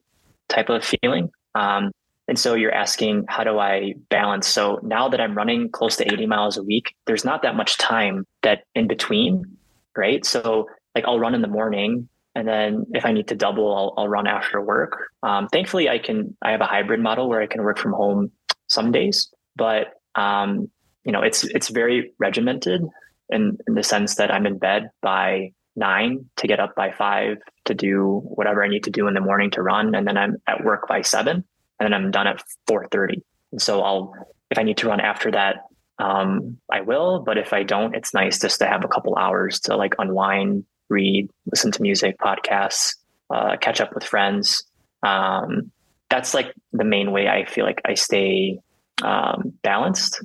[0.48, 1.30] type of feeling.
[1.54, 1.92] Um,
[2.28, 4.46] and so you're asking, how do I balance?
[4.46, 7.76] So now that I'm running close to 80 miles a week, there's not that much
[7.78, 9.56] time that in between,
[9.96, 10.24] right?
[10.24, 13.94] So like I'll run in the morning and then if I need to double, I'll,
[13.96, 15.08] I'll run after work.
[15.24, 18.30] Um, thankfully, I can, I have a hybrid model where I can work from home
[18.68, 20.70] some days, but um,
[21.04, 22.82] you know, it's, it's very regimented
[23.30, 27.38] in, in the sense that I'm in bed by nine to get up by five
[27.66, 29.94] to do whatever I need to do in the morning to run.
[29.94, 31.44] And then I'm at work by seven
[31.78, 33.22] and then I'm done at 4.30.
[33.52, 34.14] And so I'll,
[34.50, 35.64] if I need to run after that,
[35.98, 39.60] um, I will, but if I don't, it's nice just to have a couple hours
[39.60, 42.96] to like unwind, read, listen to music, podcasts,
[43.28, 44.64] uh, catch up with friends.
[45.02, 45.70] Um,
[46.08, 48.58] that's like the main way I feel like I stay
[49.02, 50.22] um, balanced.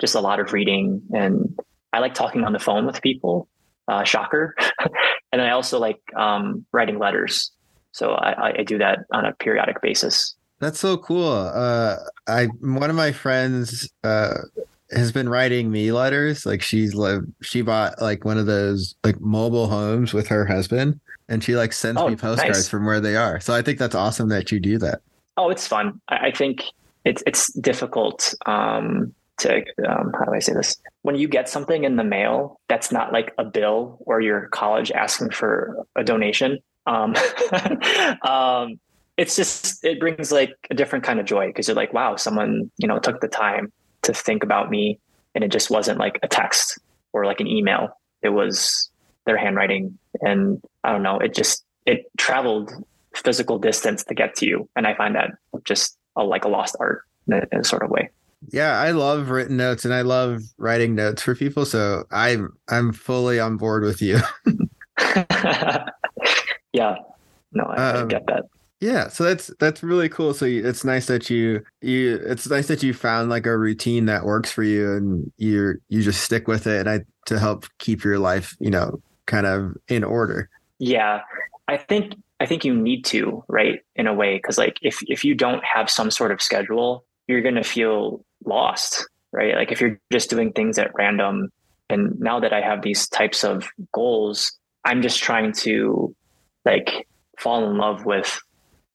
[0.00, 1.58] Just a lot of reading, and
[1.92, 3.48] I like talking on the phone with people.
[3.88, 4.54] Uh, shocker,
[5.32, 7.50] and I also like um, writing letters.
[7.90, 10.34] So I, I do that on a periodic basis.
[10.60, 11.32] That's so cool.
[11.32, 11.96] Uh,
[12.28, 14.34] I one of my friends uh,
[14.92, 16.46] has been writing me letters.
[16.46, 21.00] Like she's like she bought like one of those like mobile homes with her husband,
[21.28, 22.68] and she like sends Oh, me postcards nice.
[22.68, 23.40] from where they are.
[23.40, 25.00] So I think that's awesome that you do that.
[25.36, 26.00] Oh, it's fun.
[26.08, 26.62] I, I think
[27.04, 29.12] it's it's difficult um,
[29.42, 30.76] to um, how do I say this?
[31.02, 34.90] When you get something in the mail that's not like a bill or your college
[34.90, 37.14] asking for a donation, um,
[38.22, 38.80] um,
[39.16, 42.70] it's just it brings like a different kind of joy because you're like, wow, someone
[42.78, 43.72] you know took the time
[44.02, 44.98] to think about me,
[45.34, 46.78] and it just wasn't like a text
[47.12, 47.98] or like an email.
[48.22, 48.90] It was
[49.26, 51.18] their handwriting, and I don't know.
[51.18, 52.72] It just it traveled
[53.14, 54.68] physical distance to get to you.
[54.76, 55.32] And I find that
[55.64, 58.10] just a, like a lost art in a, in a sort of way.
[58.50, 61.64] Yeah, I love written notes and I love writing notes for people.
[61.64, 64.18] So I'm I'm fully on board with you.
[66.72, 66.96] yeah,
[67.52, 68.44] no, I, I Um, get that.
[68.80, 70.34] Yeah, so that's that's really cool.
[70.34, 74.06] So you, it's nice that you you it's nice that you found like a routine
[74.06, 77.66] that works for you and you you just stick with it and I to help
[77.78, 80.50] keep your life, you know, kind of in order.
[80.78, 81.20] Yeah,
[81.68, 85.24] I think I think you need to, right, in a way, because like if if
[85.24, 89.54] you don't have some sort of schedule, you're gonna feel lost, right?
[89.54, 91.50] Like if you're just doing things at random.
[91.90, 96.14] And now that I have these types of goals, I'm just trying to
[96.64, 97.06] like
[97.38, 98.40] fall in love with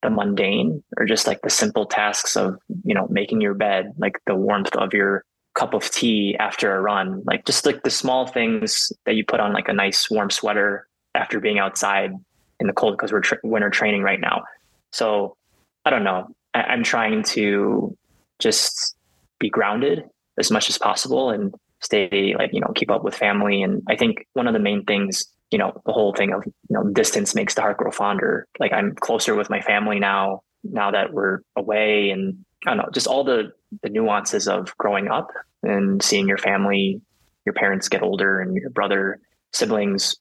[0.04, 4.20] the mundane or just like the simple tasks of you know making your bed like
[4.28, 5.24] the warmth of your
[5.58, 9.40] cup of tea after a run, like just like the small things that you put
[9.40, 12.12] on like a nice warm sweater after being outside
[12.60, 14.44] in the cold because we're tra- winter training right now.
[14.92, 15.36] So
[15.84, 16.28] I don't know.
[16.54, 17.98] I- I'm trying to
[18.40, 18.96] just
[19.40, 20.04] be grounded
[20.38, 23.62] as much as possible and stay like, you know, keep up with family.
[23.62, 26.54] And I think one of the main things, you know, the whole thing of, you
[26.70, 28.48] know, distance makes the heart grow fonder.
[28.60, 32.90] Like I'm closer with my family now, now that we're away and I don't know,
[32.94, 33.52] just all the
[33.84, 35.30] the nuances of growing up
[35.62, 37.02] and seeing your family,
[37.46, 39.20] your parents get older and your brother,
[39.54, 40.16] siblings,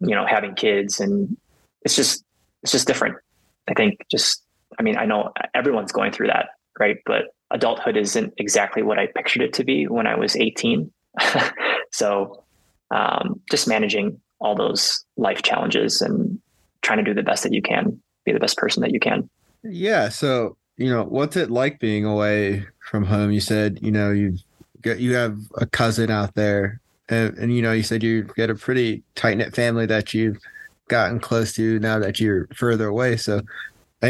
[0.00, 1.36] you know, having kids and
[1.82, 2.24] it's just
[2.62, 3.16] it's just different.
[3.68, 4.42] I think just
[4.78, 6.48] I mean, I know everyone's going through that,
[6.78, 6.96] right?
[7.04, 7.24] But
[7.54, 10.90] adulthood isn't exactly what I pictured it to be when I was 18.
[11.92, 12.44] so
[12.90, 16.38] um, just managing all those life challenges and
[16.82, 19.30] trying to do the best that you can, be the best person that you can.
[19.62, 20.08] Yeah.
[20.08, 23.30] So, you know, what's it like being away from home?
[23.30, 24.40] You said, you know, you've
[24.82, 28.50] got, you have a cousin out there and, and you know, you said you've got
[28.50, 30.38] a pretty tight knit family that you've
[30.88, 33.16] gotten close to now that you're further away.
[33.16, 33.40] So,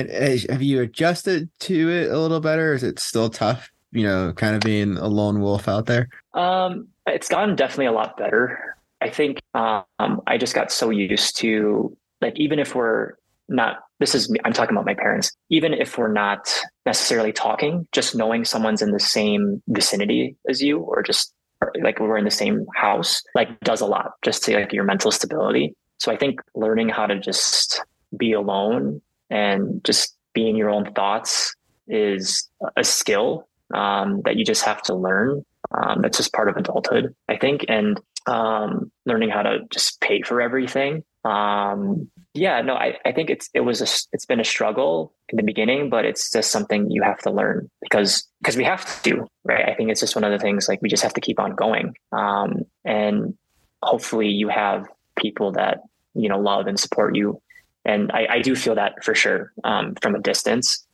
[0.03, 2.75] have you adjusted to it a little better?
[2.75, 6.09] Is it still tough, you know, kind of being a lone wolf out there?
[6.35, 8.77] Um, it's gotten definitely a lot better.
[9.01, 13.15] I think um, I just got so used to like even if we're
[13.49, 15.31] not this is I'm talking about my parents.
[15.51, 16.53] Even if we're not
[16.85, 21.33] necessarily talking, just knowing someone's in the same vicinity as you, or just
[21.81, 25.11] like we're in the same house, like does a lot just to like your mental
[25.11, 25.75] stability.
[25.99, 27.83] So I think learning how to just
[28.17, 29.01] be alone
[29.35, 31.55] and just being your own thoughts
[31.89, 35.45] is a skill um, that you just have to learn.
[35.73, 40.23] Um, that's just part of adulthood, I think, and um, learning how to just pay
[40.23, 41.03] for everything.
[41.25, 45.37] Um, yeah, no, I, I think it's it was a, it's been a struggle in
[45.37, 49.27] the beginning, but it's just something you have to learn because because we have to,
[49.45, 49.69] right?
[49.69, 51.55] I think it's just one of the things like we just have to keep on
[51.55, 53.37] going, um, and
[53.83, 55.79] hopefully you have people that
[56.15, 57.41] you know love and support you
[57.85, 60.87] and I, I do feel that for sure um, from a distance.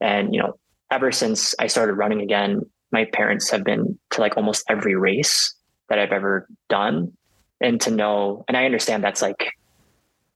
[0.00, 0.58] And you know,
[0.90, 5.54] ever since I started running again, my parents have been to like almost every race
[5.88, 7.12] that I've ever done,
[7.60, 9.52] and to know, and I understand that's like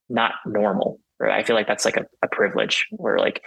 [0.09, 0.99] not normal.
[1.19, 1.39] Right?
[1.39, 3.43] I feel like that's like a, a privilege where like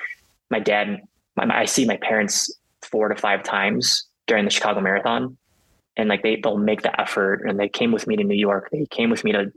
[0.49, 1.01] my dad,
[1.35, 5.37] my, I see my parents four to five times during the Chicago Marathon,
[5.97, 8.69] and like they they'll make the effort, and they came with me to New York.
[8.71, 9.51] They came with me to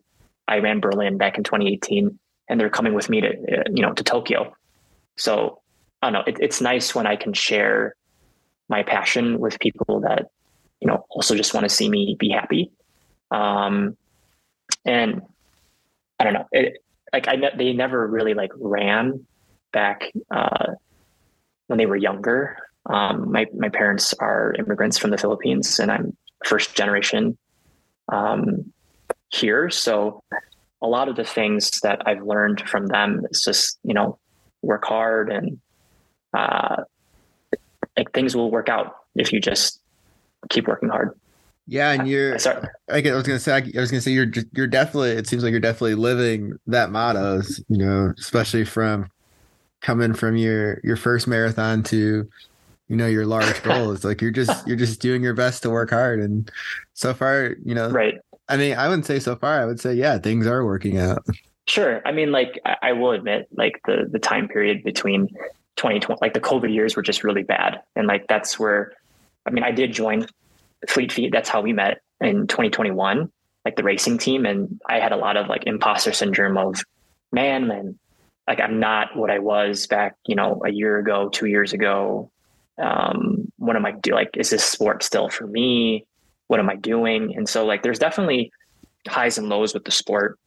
[0.49, 3.93] I ran Berlin back in 2018 and they're coming with me to uh, you know
[3.93, 4.55] to Tokyo.
[5.17, 5.61] So
[6.03, 6.25] I don't know.
[6.27, 7.95] It, it's nice when I can share
[8.69, 10.31] my passion with people that
[10.81, 12.71] you know also just want to see me be happy.
[13.31, 13.97] Um,
[14.85, 15.23] and
[16.19, 16.47] I don't know.
[16.53, 16.83] It,
[17.13, 19.27] like I ne- they never really like ran
[19.73, 20.75] back uh,
[21.67, 22.57] when they were younger.
[22.87, 27.37] Um, my my parents are immigrants from the Philippines, and I'm first generation
[28.13, 28.73] um,
[29.29, 29.71] here.
[29.71, 30.23] So
[30.83, 34.19] a lot of the things that I've learned from them is just, you know,
[34.63, 35.59] work hard and
[36.35, 36.83] uh,
[37.97, 39.81] like things will work out if you just
[40.51, 41.19] keep working hard.
[41.69, 42.37] Yeah, and you're.
[42.37, 43.53] I, I, I was gonna say.
[43.53, 44.31] I was gonna say you're.
[44.53, 45.11] You're definitely.
[45.11, 47.43] It seems like you're definitely living that motto.
[47.69, 49.11] You know, especially from
[49.81, 52.29] coming from your your first marathon to,
[52.89, 53.91] you know, your large goal.
[53.91, 56.49] It's like you're just you're just doing your best to work hard, and
[56.95, 58.21] so far, you know, right.
[58.49, 59.61] I mean, I wouldn't say so far.
[59.61, 61.25] I would say, yeah, things are working out.
[61.67, 62.01] Sure.
[62.07, 65.27] I mean, like I will admit, like the the time period between
[65.77, 68.93] 2020, like the COVID years were just really bad, and like that's where,
[69.45, 70.27] I mean, I did join
[70.89, 71.33] Fleet Feet.
[71.33, 73.31] That's how we met in 2021,
[73.65, 76.85] like the racing team, and I had a lot of like imposter syndrome of,
[77.33, 77.99] man, man,
[78.47, 82.31] like I'm not what I was back, you know, a year ago, two years ago.
[82.79, 84.13] Um, what am I do?
[84.13, 86.07] Like, is this sport still for me?
[86.49, 87.35] What am I doing?
[87.37, 88.53] And so like there's definitely
[89.09, 90.39] highs and lows with the sport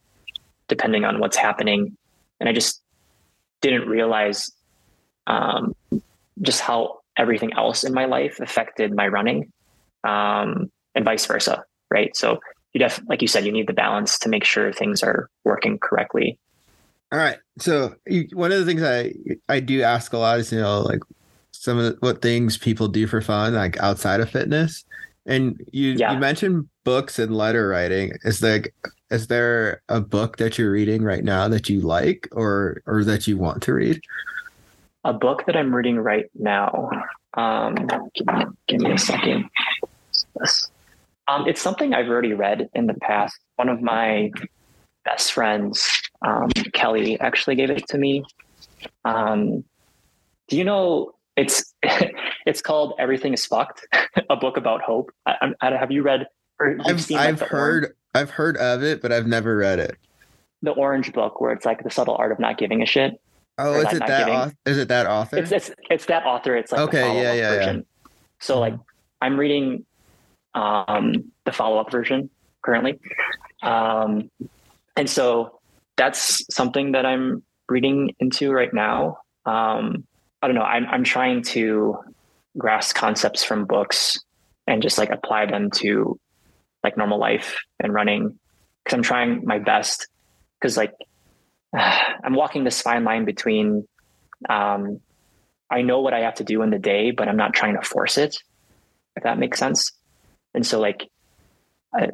[0.68, 1.96] depending on what's happening.
[2.38, 2.80] And I just
[3.60, 4.50] didn't realize
[5.26, 5.74] um,
[6.40, 9.52] just how everything else in my life affected my running
[10.04, 11.64] um, and vice versa.
[11.90, 12.16] Right.
[12.16, 12.38] So
[12.72, 15.78] you def like you said, you need the balance to make sure things are working
[15.78, 16.38] correctly.
[17.12, 17.38] All right.
[17.58, 19.12] So you, one of the things I
[19.48, 21.00] I do ask a lot is you know like
[21.50, 24.84] some of the, what things people do for fun like outside of fitness.
[25.26, 26.12] And you yeah.
[26.12, 28.12] you mentioned books and letter writing.
[28.24, 28.64] Is there
[29.10, 33.26] is there a book that you're reading right now that you like or or that
[33.26, 34.00] you want to read?
[35.04, 36.90] A book that I'm reading right now.
[37.34, 37.74] Um,
[38.14, 39.48] give, me, give me a second.
[41.28, 43.38] Um, it's something I've already read in the past.
[43.56, 44.32] One of my
[45.04, 45.88] best friends,
[46.22, 48.24] um, Kelly, actually gave it to me.
[49.04, 49.64] Um,
[50.48, 51.74] do you know it's
[52.46, 53.86] it's called Everything is Fucked,
[54.30, 55.10] a book about hope.
[55.26, 56.26] I, I, have you read
[56.58, 59.96] or I've, like, I've heard orange, I've heard of it, but I've never read it.
[60.62, 63.20] The orange book where it's like the subtle art of not giving a shit.
[63.56, 65.36] Oh, is it that author, is it that author?
[65.38, 66.56] It's, it's it's that author.
[66.56, 67.76] It's like okay, yeah, yeah, version.
[67.76, 68.10] yeah.
[68.38, 68.74] So like
[69.20, 69.84] I'm reading
[70.54, 72.30] um the follow-up version
[72.62, 72.98] currently.
[73.62, 74.30] Um
[74.96, 75.60] and so
[75.96, 79.18] that's something that I'm reading into right now.
[79.46, 80.04] Um
[80.42, 80.62] I don't know.
[80.62, 81.98] I'm I'm trying to
[82.56, 84.18] grasp concepts from books
[84.66, 86.18] and just like apply them to
[86.82, 88.38] like normal life and running
[88.82, 90.08] because I'm trying my best
[90.58, 90.92] because like
[91.74, 93.86] I'm walking this fine line between
[94.48, 95.00] um,
[95.70, 97.82] I know what I have to do in the day, but I'm not trying to
[97.82, 98.42] force it,
[99.16, 99.92] if that makes sense.
[100.54, 101.08] And so like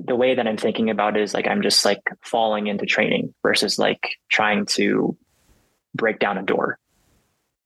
[0.04, 3.34] the way that I'm thinking about it is like I'm just like falling into training
[3.42, 5.16] versus like trying to
[5.94, 6.78] break down a door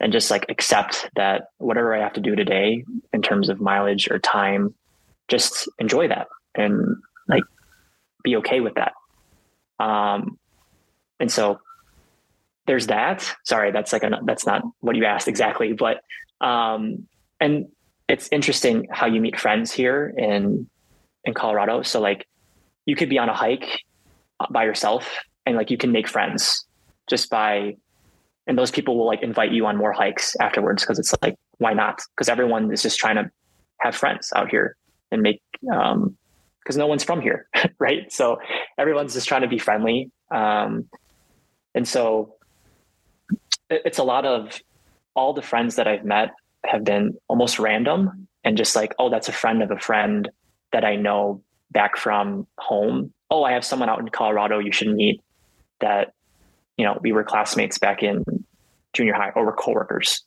[0.00, 4.10] and just like accept that whatever I have to do today in terms of mileage
[4.10, 4.74] or time,
[5.28, 6.96] just enjoy that and
[7.28, 7.44] like
[8.24, 8.92] be okay with that.
[9.78, 10.38] Um,
[11.20, 11.60] and so
[12.66, 13.30] there's that.
[13.44, 16.00] Sorry, that's like a, that's not what you asked exactly, but
[16.40, 17.06] um,
[17.38, 17.66] and
[18.08, 20.68] it's interesting how you meet friends here in
[21.24, 21.82] in Colorado.
[21.82, 22.26] So like
[22.86, 23.82] you could be on a hike
[24.50, 25.06] by yourself
[25.44, 26.66] and like you can make friends
[27.08, 27.76] just by
[28.50, 31.72] and those people will like invite you on more hikes afterwards because it's like why
[31.72, 33.30] not because everyone is just trying to
[33.80, 34.76] have friends out here
[35.10, 35.40] and make
[35.72, 36.14] um
[36.60, 37.46] because no one's from here
[37.78, 38.38] right so
[38.76, 40.84] everyone's just trying to be friendly um
[41.74, 42.34] and so
[43.70, 44.60] it's a lot of
[45.14, 46.30] all the friends that I've met
[46.64, 50.28] have been almost random and just like, oh, that's a friend of a friend
[50.72, 53.12] that I know back from home.
[53.30, 55.22] Oh, I have someone out in Colorado you should meet
[55.80, 56.12] that,
[56.80, 58.24] you know, we were classmates back in
[58.94, 60.24] junior high or we're coworkers.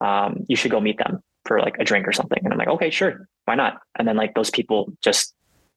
[0.00, 2.40] Um, you should go meet them for like a drink or something.
[2.42, 3.28] And I'm like, okay, sure.
[3.44, 3.82] Why not?
[3.94, 5.34] And then like those people just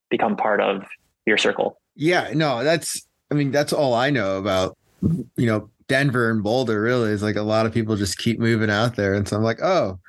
[0.10, 0.86] become part of
[1.26, 1.82] your circle.
[1.98, 4.78] Yeah, no, that's, I mean, that's all I know about,
[5.36, 8.70] you know, Denver and Boulder really is like a lot of people just keep moving
[8.70, 9.14] out there.
[9.14, 10.00] And so I'm like, oh,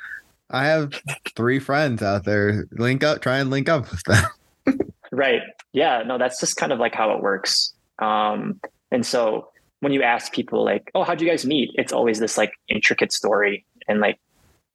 [0.51, 0.93] I have
[1.35, 2.69] three friends out there.
[2.71, 4.89] Link up, try and link up with them.
[5.11, 5.43] right.
[5.73, 6.05] Yeah.
[6.07, 7.73] No, that's just kind of like how it works.
[7.99, 8.61] Um,
[8.91, 9.50] and so
[9.81, 11.71] when you ask people like, oh, how'd you guys meet?
[11.75, 14.19] It's always this like intricate story and like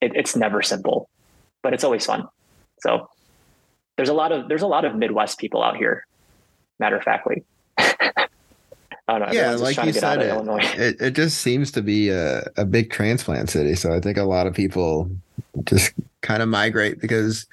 [0.01, 1.09] it, it's never simple,
[1.63, 2.27] but it's always fun.
[2.81, 3.09] So
[3.97, 6.05] there's a lot of there's a lot of Midwest people out here,
[6.79, 7.43] matter of factly.
[9.07, 9.33] I don't know.
[9.33, 13.49] Yeah, like you said, it, it, it just seems to be a, a big transplant
[13.49, 13.75] city.
[13.75, 15.09] So I think a lot of people
[15.65, 17.45] just kind of migrate because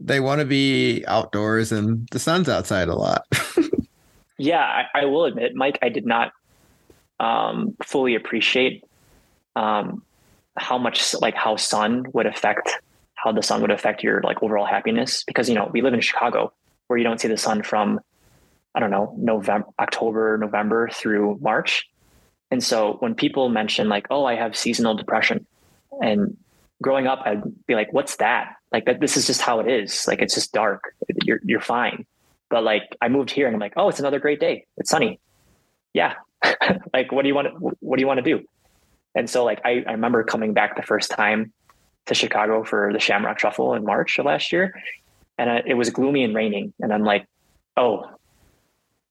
[0.00, 3.26] they want to be outdoors and the sun's outside a lot.
[4.38, 6.32] yeah, I, I, will admit, Mike, I did not
[7.20, 8.84] um, fully appreciate
[9.56, 10.02] um,
[10.56, 12.70] how much like how sun would affect
[13.14, 16.00] how the sun would affect your like overall happiness because you know we live in
[16.00, 16.52] Chicago
[16.86, 18.00] where you don't see the sun from
[18.74, 21.88] I don't know, November, October, November through March.
[22.50, 25.46] And so when people mention like, oh, I have seasonal depression
[26.02, 26.36] and
[26.82, 28.56] growing up, I'd be like, what's that?
[28.72, 30.06] Like that, this is just how it is.
[30.08, 30.94] Like, it's just dark.
[31.22, 32.04] You're, you're fine.
[32.50, 34.66] But like, I moved here and I'm like, oh, it's another great day.
[34.76, 35.20] It's sunny.
[35.92, 36.14] Yeah.
[36.92, 38.44] like, what do you want to, what do you want to do?
[39.14, 41.52] And so like, I, I remember coming back the first time
[42.06, 44.74] to Chicago for the Shamrock Shuffle in March of last year.
[45.38, 46.72] And I, it was gloomy and raining.
[46.80, 47.26] And I'm like,
[47.76, 48.10] oh,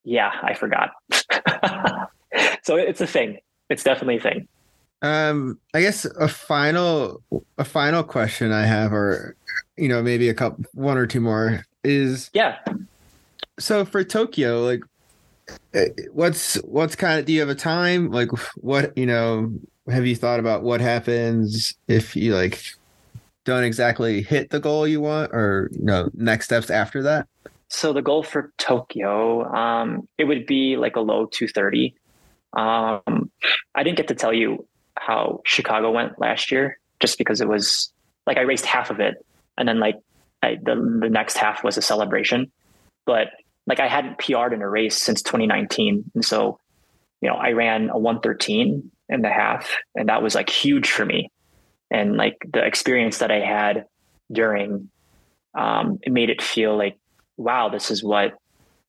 [0.03, 0.91] yeah, I forgot.
[2.63, 3.39] so it's a thing.
[3.69, 4.47] It's definitely a thing.
[5.01, 7.21] Um, I guess a final
[7.57, 9.35] a final question I have, or
[9.75, 12.59] you know, maybe a couple one or two more is yeah.
[13.59, 14.83] So for Tokyo, like
[15.73, 19.53] eh, what's what's kind of do you have a time like what you know
[19.89, 22.63] have you thought about what happens if you like
[23.43, 27.27] don't exactly hit the goal you want or you know next steps after that
[27.73, 31.95] so the goal for Tokyo, um, it would be like a low 230.
[32.55, 33.31] Um,
[33.73, 37.91] I didn't get to tell you how Chicago went last year, just because it was
[38.27, 39.15] like I raced half of it,
[39.57, 39.95] and then like
[40.43, 42.51] I, the the next half was a celebration.
[43.07, 43.29] But
[43.67, 46.59] like I hadn't PR'd in a race since 2019, and so
[47.21, 51.05] you know I ran a 113 and a half, and that was like huge for
[51.05, 51.29] me.
[51.91, 53.85] And like the experience that I had
[54.31, 54.89] during,
[55.53, 56.97] um, it made it feel like
[57.37, 58.33] wow, this is what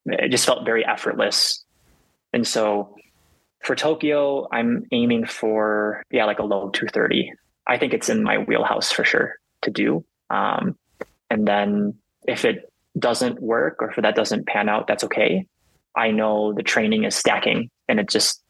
[0.06, 1.64] it just felt very effortless.
[2.32, 2.94] And so
[3.62, 7.32] for Tokyo, I'm aiming for, yeah, like a low 230.
[7.66, 10.04] I think it's in my wheelhouse for sure to do.
[10.30, 10.76] Um,
[11.30, 11.94] and then
[12.26, 15.46] if it doesn't work or if that doesn't pan out, that's okay.
[15.96, 18.42] I know the training is stacking and it just,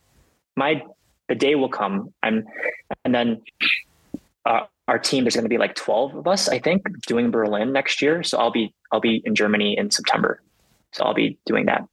[0.56, 0.82] my,
[1.28, 2.12] the day will come.
[2.22, 2.44] I'm,
[3.04, 3.42] and then
[4.44, 7.72] uh, our team there's going to be like 12 of us i think doing berlin
[7.72, 8.22] next year.
[8.22, 10.40] So i'll be i'll be in germany in september.
[10.92, 11.88] So i'll be doing that.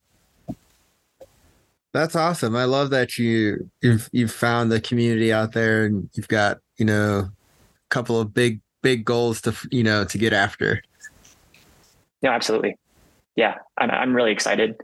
[1.94, 2.56] That's awesome.
[2.56, 6.86] I love that you you've you've found the community out there and you've got you
[6.86, 7.32] know a
[7.90, 10.82] couple of big big goals to you know to get after
[12.22, 12.78] no absolutely
[13.36, 14.76] yeah i'm, I'm really excited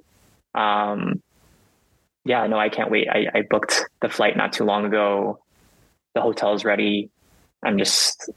[0.55, 1.21] um
[2.25, 5.39] yeah no i can't wait I, I booked the flight not too long ago
[6.13, 7.09] the hotel is ready
[7.63, 8.29] I'm just,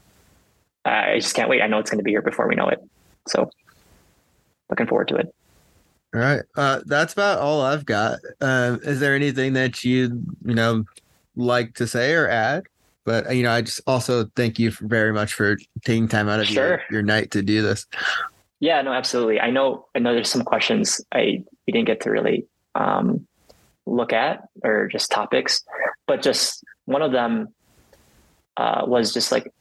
[0.85, 1.61] I just can't wait.
[1.61, 2.79] I know it's going to be here before we know it.
[3.27, 3.49] So
[4.69, 5.33] looking forward to it.
[6.13, 6.41] All right.
[6.55, 8.19] Uh, that's about all I've got.
[8.41, 10.83] Uh, is there anything that you, you know,
[11.35, 12.63] like to say or add?
[13.05, 16.47] But, you know, I just also thank you very much for taking time out of
[16.47, 16.67] sure.
[16.67, 17.87] your, your night to do this.
[18.61, 19.39] Yeah, no, absolutely.
[19.39, 22.45] I know, I know there's some questions I, we didn't get to really
[22.75, 23.27] um,
[23.87, 25.63] look at or just topics,
[26.05, 27.49] but just one of them
[28.57, 29.51] uh, was just like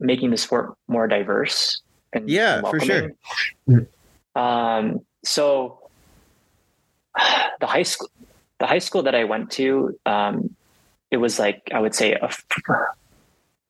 [0.00, 1.82] making the sport more diverse
[2.14, 3.12] and yeah, for sure.
[4.34, 5.90] Um, so
[7.60, 8.08] the high school,
[8.60, 10.56] the high school that I went to, um,
[11.10, 12.30] it was like I would say a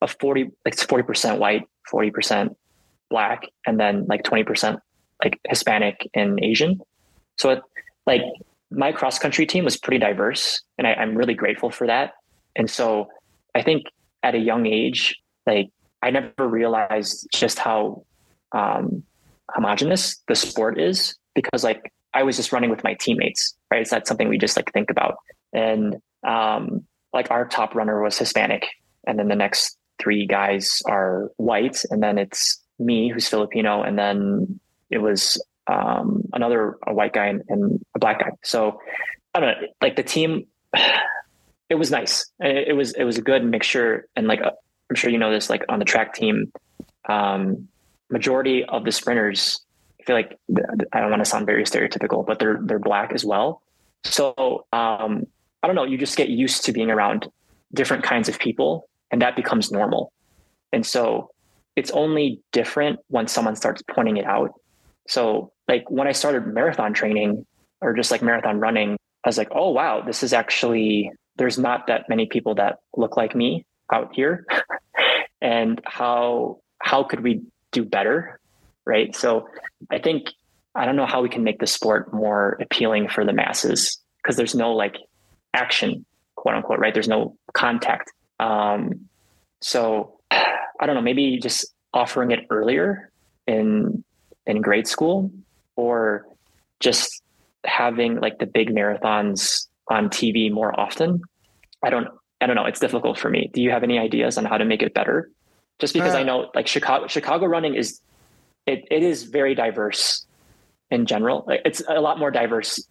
[0.01, 2.57] a forty like forty percent white, forty percent
[3.11, 4.81] black, and then like twenty percent
[5.23, 6.81] like Hispanic and Asian.
[7.39, 7.63] So it,
[8.07, 8.23] like
[8.71, 12.13] my cross country team was pretty diverse, and I, I'm really grateful for that.
[12.57, 13.09] And so
[13.55, 13.85] I think
[14.23, 15.71] at a young age, like
[16.03, 18.05] I never realized just how
[18.53, 19.03] um,
[19.51, 23.81] homogenous the sport is because like I was just running with my teammates, right?
[23.81, 25.17] It's not something we just like think about.
[25.53, 25.97] And
[26.27, 28.67] um, like our top runner was Hispanic,
[29.07, 33.99] and then the next three guys are white, and then it's me who's Filipino, and
[33.99, 34.61] then
[34.91, 38.31] it was um, another a white guy and, and a black guy.
[38.43, 38.81] So
[39.35, 40.47] I don't know, like the team
[41.69, 42.31] it was nice.
[42.41, 44.51] It, it, was it was a good mixture, and like uh,
[44.91, 46.53] I'm sure you know this, like on the track team,
[47.09, 47.69] um,
[48.11, 49.61] majority of the sprinters,
[50.01, 50.39] I feel like
[50.93, 53.63] I don't want to sound very stereotypical, but they're they're black as well.
[54.05, 55.27] So um,
[55.63, 55.85] I don't know.
[55.85, 57.29] You just get used to being around
[57.75, 60.13] different kinds of people, and that becomes normal.
[60.73, 61.31] And so
[61.79, 64.51] it's only different when someone starts pointing it out.
[65.07, 67.47] So like when I started marathon training
[67.81, 71.87] or just like marathon running, I was like, oh wow, this is actually there's not
[71.87, 74.45] that many people that look like me out here.
[75.41, 78.41] And how how could we do better
[78.85, 79.15] right?
[79.15, 79.47] So
[79.93, 80.31] i think
[80.75, 84.37] i don't know how we can make the sport more appealing for the masses because
[84.37, 84.97] there's no like
[85.55, 86.05] action
[86.35, 86.93] quote unquote right?
[86.93, 88.11] There's no contact.
[88.41, 89.09] Um
[89.63, 90.19] so
[90.81, 93.11] i don't know maybe just offering it earlier
[93.47, 94.05] in
[94.47, 95.31] in grade school
[95.77, 96.27] or
[96.81, 97.23] just
[97.65, 101.21] having like the big marathons on TV more often.
[101.83, 102.09] I don't
[102.41, 102.67] I don't know.
[102.67, 103.51] It's difficult for me.
[103.53, 105.31] Do you have any ideas on how to make it better?
[105.79, 108.01] Just because uh, I know like Chicago Chicago running is
[108.67, 110.27] it, it is very diverse
[110.91, 111.47] in general.
[111.65, 112.87] It's a lot more diverse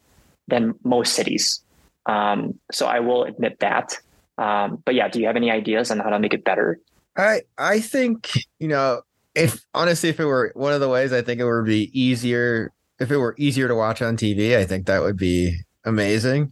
[0.47, 1.61] than most cities.
[2.05, 3.97] Um, so I will admit that.
[4.37, 6.79] Um, but yeah, do you have any ideas on how to make it better?
[7.17, 9.01] I I think you know
[9.35, 12.71] if honestly if it were one of the ways I think it would be easier
[12.99, 14.57] if it were easier to watch on TV.
[14.57, 16.51] I think that would be amazing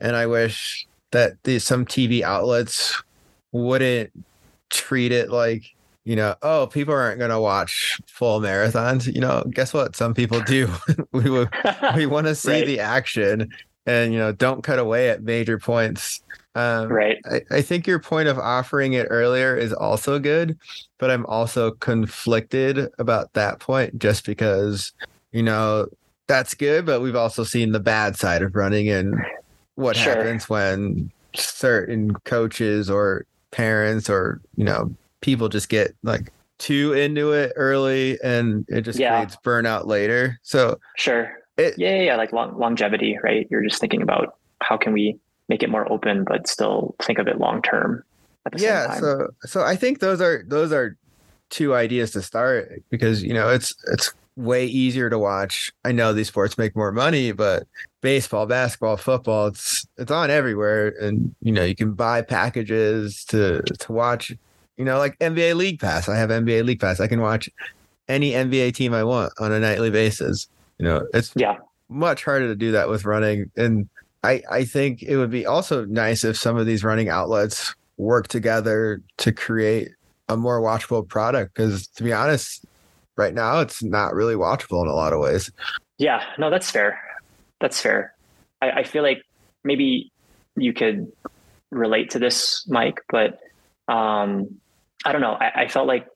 [0.00, 3.02] and I wish that the, some TV outlets
[3.52, 4.10] wouldn't
[4.70, 9.12] treat it like you know, oh, people aren't going to watch full marathons.
[9.12, 9.96] You know, guess what?
[9.96, 10.70] Some people do.
[11.12, 11.28] we
[11.96, 12.66] we want to see right.
[12.66, 13.50] the action,
[13.86, 16.22] and you know, don't cut away at major points.
[16.56, 17.18] Um, right.
[17.30, 20.58] I, I think your point of offering it earlier is also good,
[20.96, 24.92] but I'm also conflicted about that point, just because
[25.32, 25.86] you know
[26.28, 29.14] that's good, but we've also seen the bad side of running and
[29.74, 30.14] what sure.
[30.14, 34.90] happens when certain coaches or parents or you know
[35.20, 39.16] people just get like too into it early and it just yeah.
[39.16, 43.80] creates burnout later so sure it, yeah, yeah, yeah like long, longevity right you're just
[43.80, 45.18] thinking about how can we
[45.48, 48.02] make it more open but still think of it long term
[48.56, 50.96] yeah so so i think those are those are
[51.50, 55.72] two ideas to start because you know it's it's way easier to watch.
[55.84, 57.66] I know these sports make more money, but
[58.02, 60.88] baseball, basketball, football, it's it's on everywhere.
[61.00, 64.32] And you know, you can buy packages to to watch,
[64.76, 66.08] you know, like NBA League Pass.
[66.08, 67.00] I have NBA League Pass.
[67.00, 67.48] I can watch
[68.08, 70.48] any NBA team I want on a nightly basis.
[70.78, 71.56] You know, it's yeah
[71.88, 73.50] much harder to do that with running.
[73.56, 73.88] And
[74.26, 78.28] I I think it would be also nice if some of these running outlets work
[78.28, 79.90] together to create
[80.28, 81.54] a more watchable product.
[81.54, 82.64] Because to be honest,
[83.16, 85.50] right now it's not really watchable in a lot of ways.
[85.98, 86.98] Yeah, no, that's fair.
[87.60, 88.14] That's fair.
[88.60, 89.22] I, I feel like
[89.64, 90.12] maybe
[90.56, 91.10] you could
[91.70, 93.38] relate to this, Mike, but
[93.88, 94.60] um,
[95.04, 95.34] I don't know.
[95.34, 96.06] I, I felt like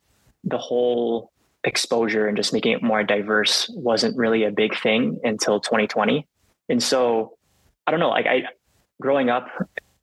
[0.45, 1.31] the whole
[1.65, 6.27] exposure and just making it more diverse wasn't really a big thing until 2020.
[6.69, 7.37] And so
[7.91, 8.45] I don't know, like I
[9.01, 9.49] growing up,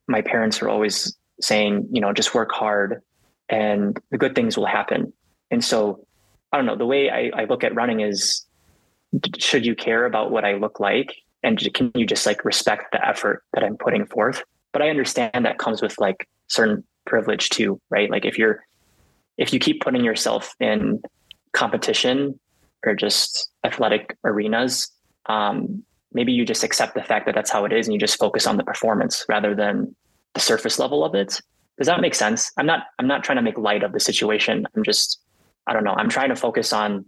[0.08, 3.00] my parents were always saying, you know, just work hard
[3.48, 5.10] and the good things will happen.
[5.50, 6.06] And so
[6.52, 8.44] I don't know, the way I, I look at running is
[9.38, 11.14] should you care about what I look like?
[11.42, 14.42] And can you just like respect the effort that I'm putting forth?
[14.74, 18.10] But I understand that comes with like certain privilege too, right?
[18.10, 18.66] Like if you're
[19.38, 21.00] if you keep putting yourself in
[21.54, 22.38] competition
[22.84, 24.90] or just athletic arenas,
[25.24, 28.18] um, maybe you just accept the fact that that's how it is and you just
[28.18, 29.94] focus on the performance rather than
[30.34, 31.40] the surface level of it.
[31.76, 32.50] Does that make sense?
[32.56, 34.66] I'm not I'm not trying to make light of the situation.
[34.74, 35.20] I'm just
[35.66, 35.94] I don't know.
[35.96, 37.04] I'm trying to focus on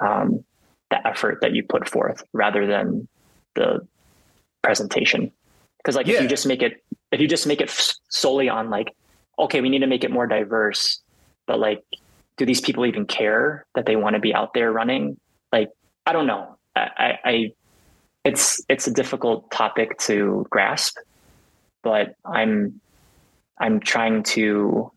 [0.00, 0.44] um,
[0.90, 3.08] the effort that you put forth rather than
[3.54, 3.86] the
[4.62, 5.32] presentation.
[5.78, 6.16] Because like yeah.
[6.16, 7.70] if you just make it if you just make it
[8.08, 8.94] solely on like
[9.38, 11.00] okay, we need to make it more diverse,
[11.46, 11.82] but like
[12.36, 15.18] do these people even care that they want to be out there running?
[15.52, 15.70] Like
[16.04, 16.58] I don't know.
[16.76, 17.52] I, I
[18.24, 20.96] it's it's a difficult topic to grasp,
[21.82, 22.80] but I'm
[23.58, 24.90] I'm trying to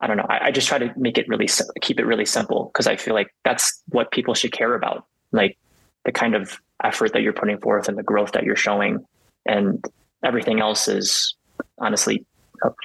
[0.00, 0.26] I don't know.
[0.28, 1.48] I, I just try to make it really
[1.80, 5.56] keep it really simple because I feel like that's what people should care about, like
[6.04, 9.04] the kind of effort that you're putting forth and the growth that you're showing,
[9.46, 9.84] and
[10.24, 11.34] everything else is
[11.78, 12.24] honestly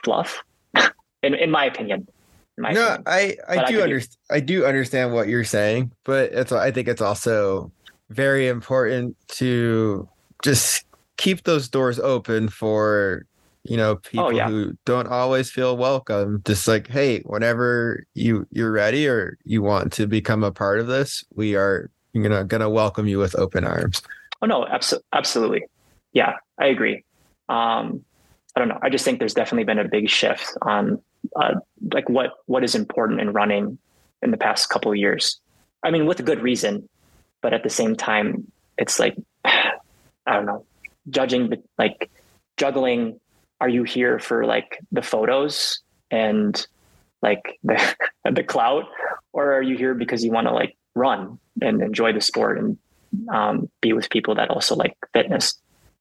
[0.04, 0.44] fluff,
[1.24, 2.08] in in my opinion.
[2.58, 3.04] No, opinion.
[3.06, 4.18] I I do understand.
[4.30, 7.72] I do understand what you're saying, but it's I think it's also
[8.10, 10.08] very important to
[10.44, 10.86] just
[11.18, 13.26] keep those doors open for
[13.64, 14.48] you know people oh, yeah.
[14.48, 16.42] who don't always feel welcome.
[16.46, 20.88] Just like hey whenever you you're ready or you want to become a part of
[20.88, 24.02] this we are you know gonna welcome you with open arms.
[24.42, 25.64] Oh no abso- absolutely.
[26.14, 27.04] Yeah i agree.
[27.50, 28.04] Um
[28.56, 28.80] i don't know.
[28.82, 31.02] I just think there's definitely been a big shift on
[31.36, 31.56] uh,
[31.94, 33.78] like what what is important in running
[34.22, 35.40] in the past couple of years.
[35.84, 36.88] I mean with a good reason
[37.42, 39.16] but at the same time, it's like
[39.46, 39.72] I
[40.34, 40.66] don't know,
[41.10, 42.10] judging like
[42.58, 43.20] juggling.
[43.60, 45.82] Are you here for like the photos
[46.12, 46.68] and
[47.22, 47.96] like the
[48.32, 48.86] the clout,
[49.34, 52.78] or are you here because you want to like run and enjoy the sport and
[53.32, 55.60] um, be with people that also like fitness?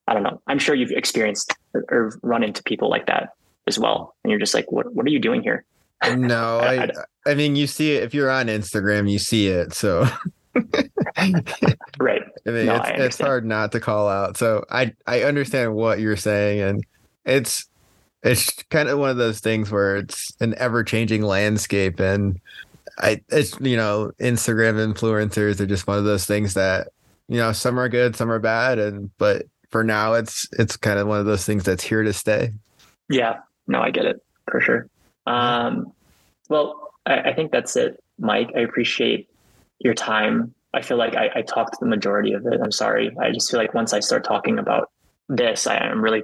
[0.09, 0.41] I don't know.
[0.47, 3.31] I'm sure you've experienced or, or run into people like that
[3.67, 5.65] as well, and you're just like, what What are you doing here?
[6.17, 6.91] No, I,
[7.27, 9.73] I mean, you see it if you're on Instagram, you see it.
[9.73, 10.07] So
[11.99, 12.23] right.
[12.47, 14.37] I mean, no, it's, I it's hard not to call out.
[14.37, 16.87] So I I understand what you're saying, and
[17.25, 17.67] it's
[18.23, 22.41] it's kind of one of those things where it's an ever changing landscape, and
[22.99, 26.89] I it's you know Instagram influencers are just one of those things that
[27.29, 30.99] you know some are good, some are bad, and but for now it's it's kind
[30.99, 32.53] of one of those things that's here to stay.
[33.09, 33.41] Yeah.
[33.67, 34.89] No, I get it for sure.
[35.27, 35.93] Um,
[36.49, 38.51] well, I, I think that's it, Mike.
[38.57, 39.29] I appreciate
[39.81, 40.55] your time.
[40.75, 42.61] I feel like I, I talked the majority of it.
[42.63, 43.11] I'm sorry.
[43.21, 44.91] I just feel like once I start talking about
[45.29, 46.23] this, I am really,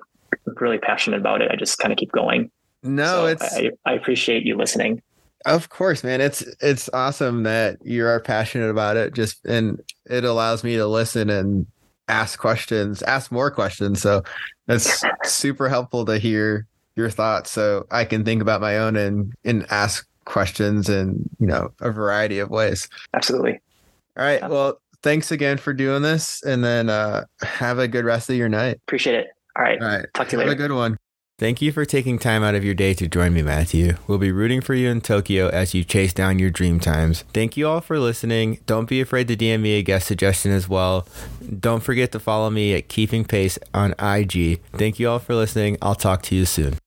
[0.60, 1.50] really passionate about it.
[1.50, 2.50] I just kind of keep going.
[2.82, 3.54] No, so it's.
[3.54, 5.00] I, I appreciate you listening.
[5.46, 6.20] Of course, man.
[6.20, 9.14] It's it's awesome that you are passionate about it.
[9.14, 11.66] Just and it allows me to listen and
[12.08, 14.00] ask questions, ask more questions.
[14.00, 14.22] So
[14.66, 19.32] that's super helpful to hear your thoughts, so I can think about my own and
[19.44, 22.88] and ask questions in you know a variety of ways.
[23.14, 23.60] Absolutely.
[24.18, 24.48] All right.
[24.48, 28.48] Well, thanks again for doing this, and then uh, have a good rest of your
[28.48, 28.78] night.
[28.86, 29.26] Appreciate it.
[29.56, 29.80] All right.
[29.80, 30.06] All right.
[30.14, 30.62] Talk to you have later.
[30.62, 30.96] Have a good one.
[31.38, 33.96] Thank you for taking time out of your day to join me, Matthew.
[34.06, 37.24] We'll be rooting for you in Tokyo as you chase down your dream times.
[37.34, 38.60] Thank you all for listening.
[38.66, 41.04] Don't be afraid to DM me a guest suggestion as well.
[41.58, 44.60] Don't forget to follow me at Keeping Pace on IG.
[44.74, 45.78] Thank you all for listening.
[45.82, 46.78] I'll talk to you soon.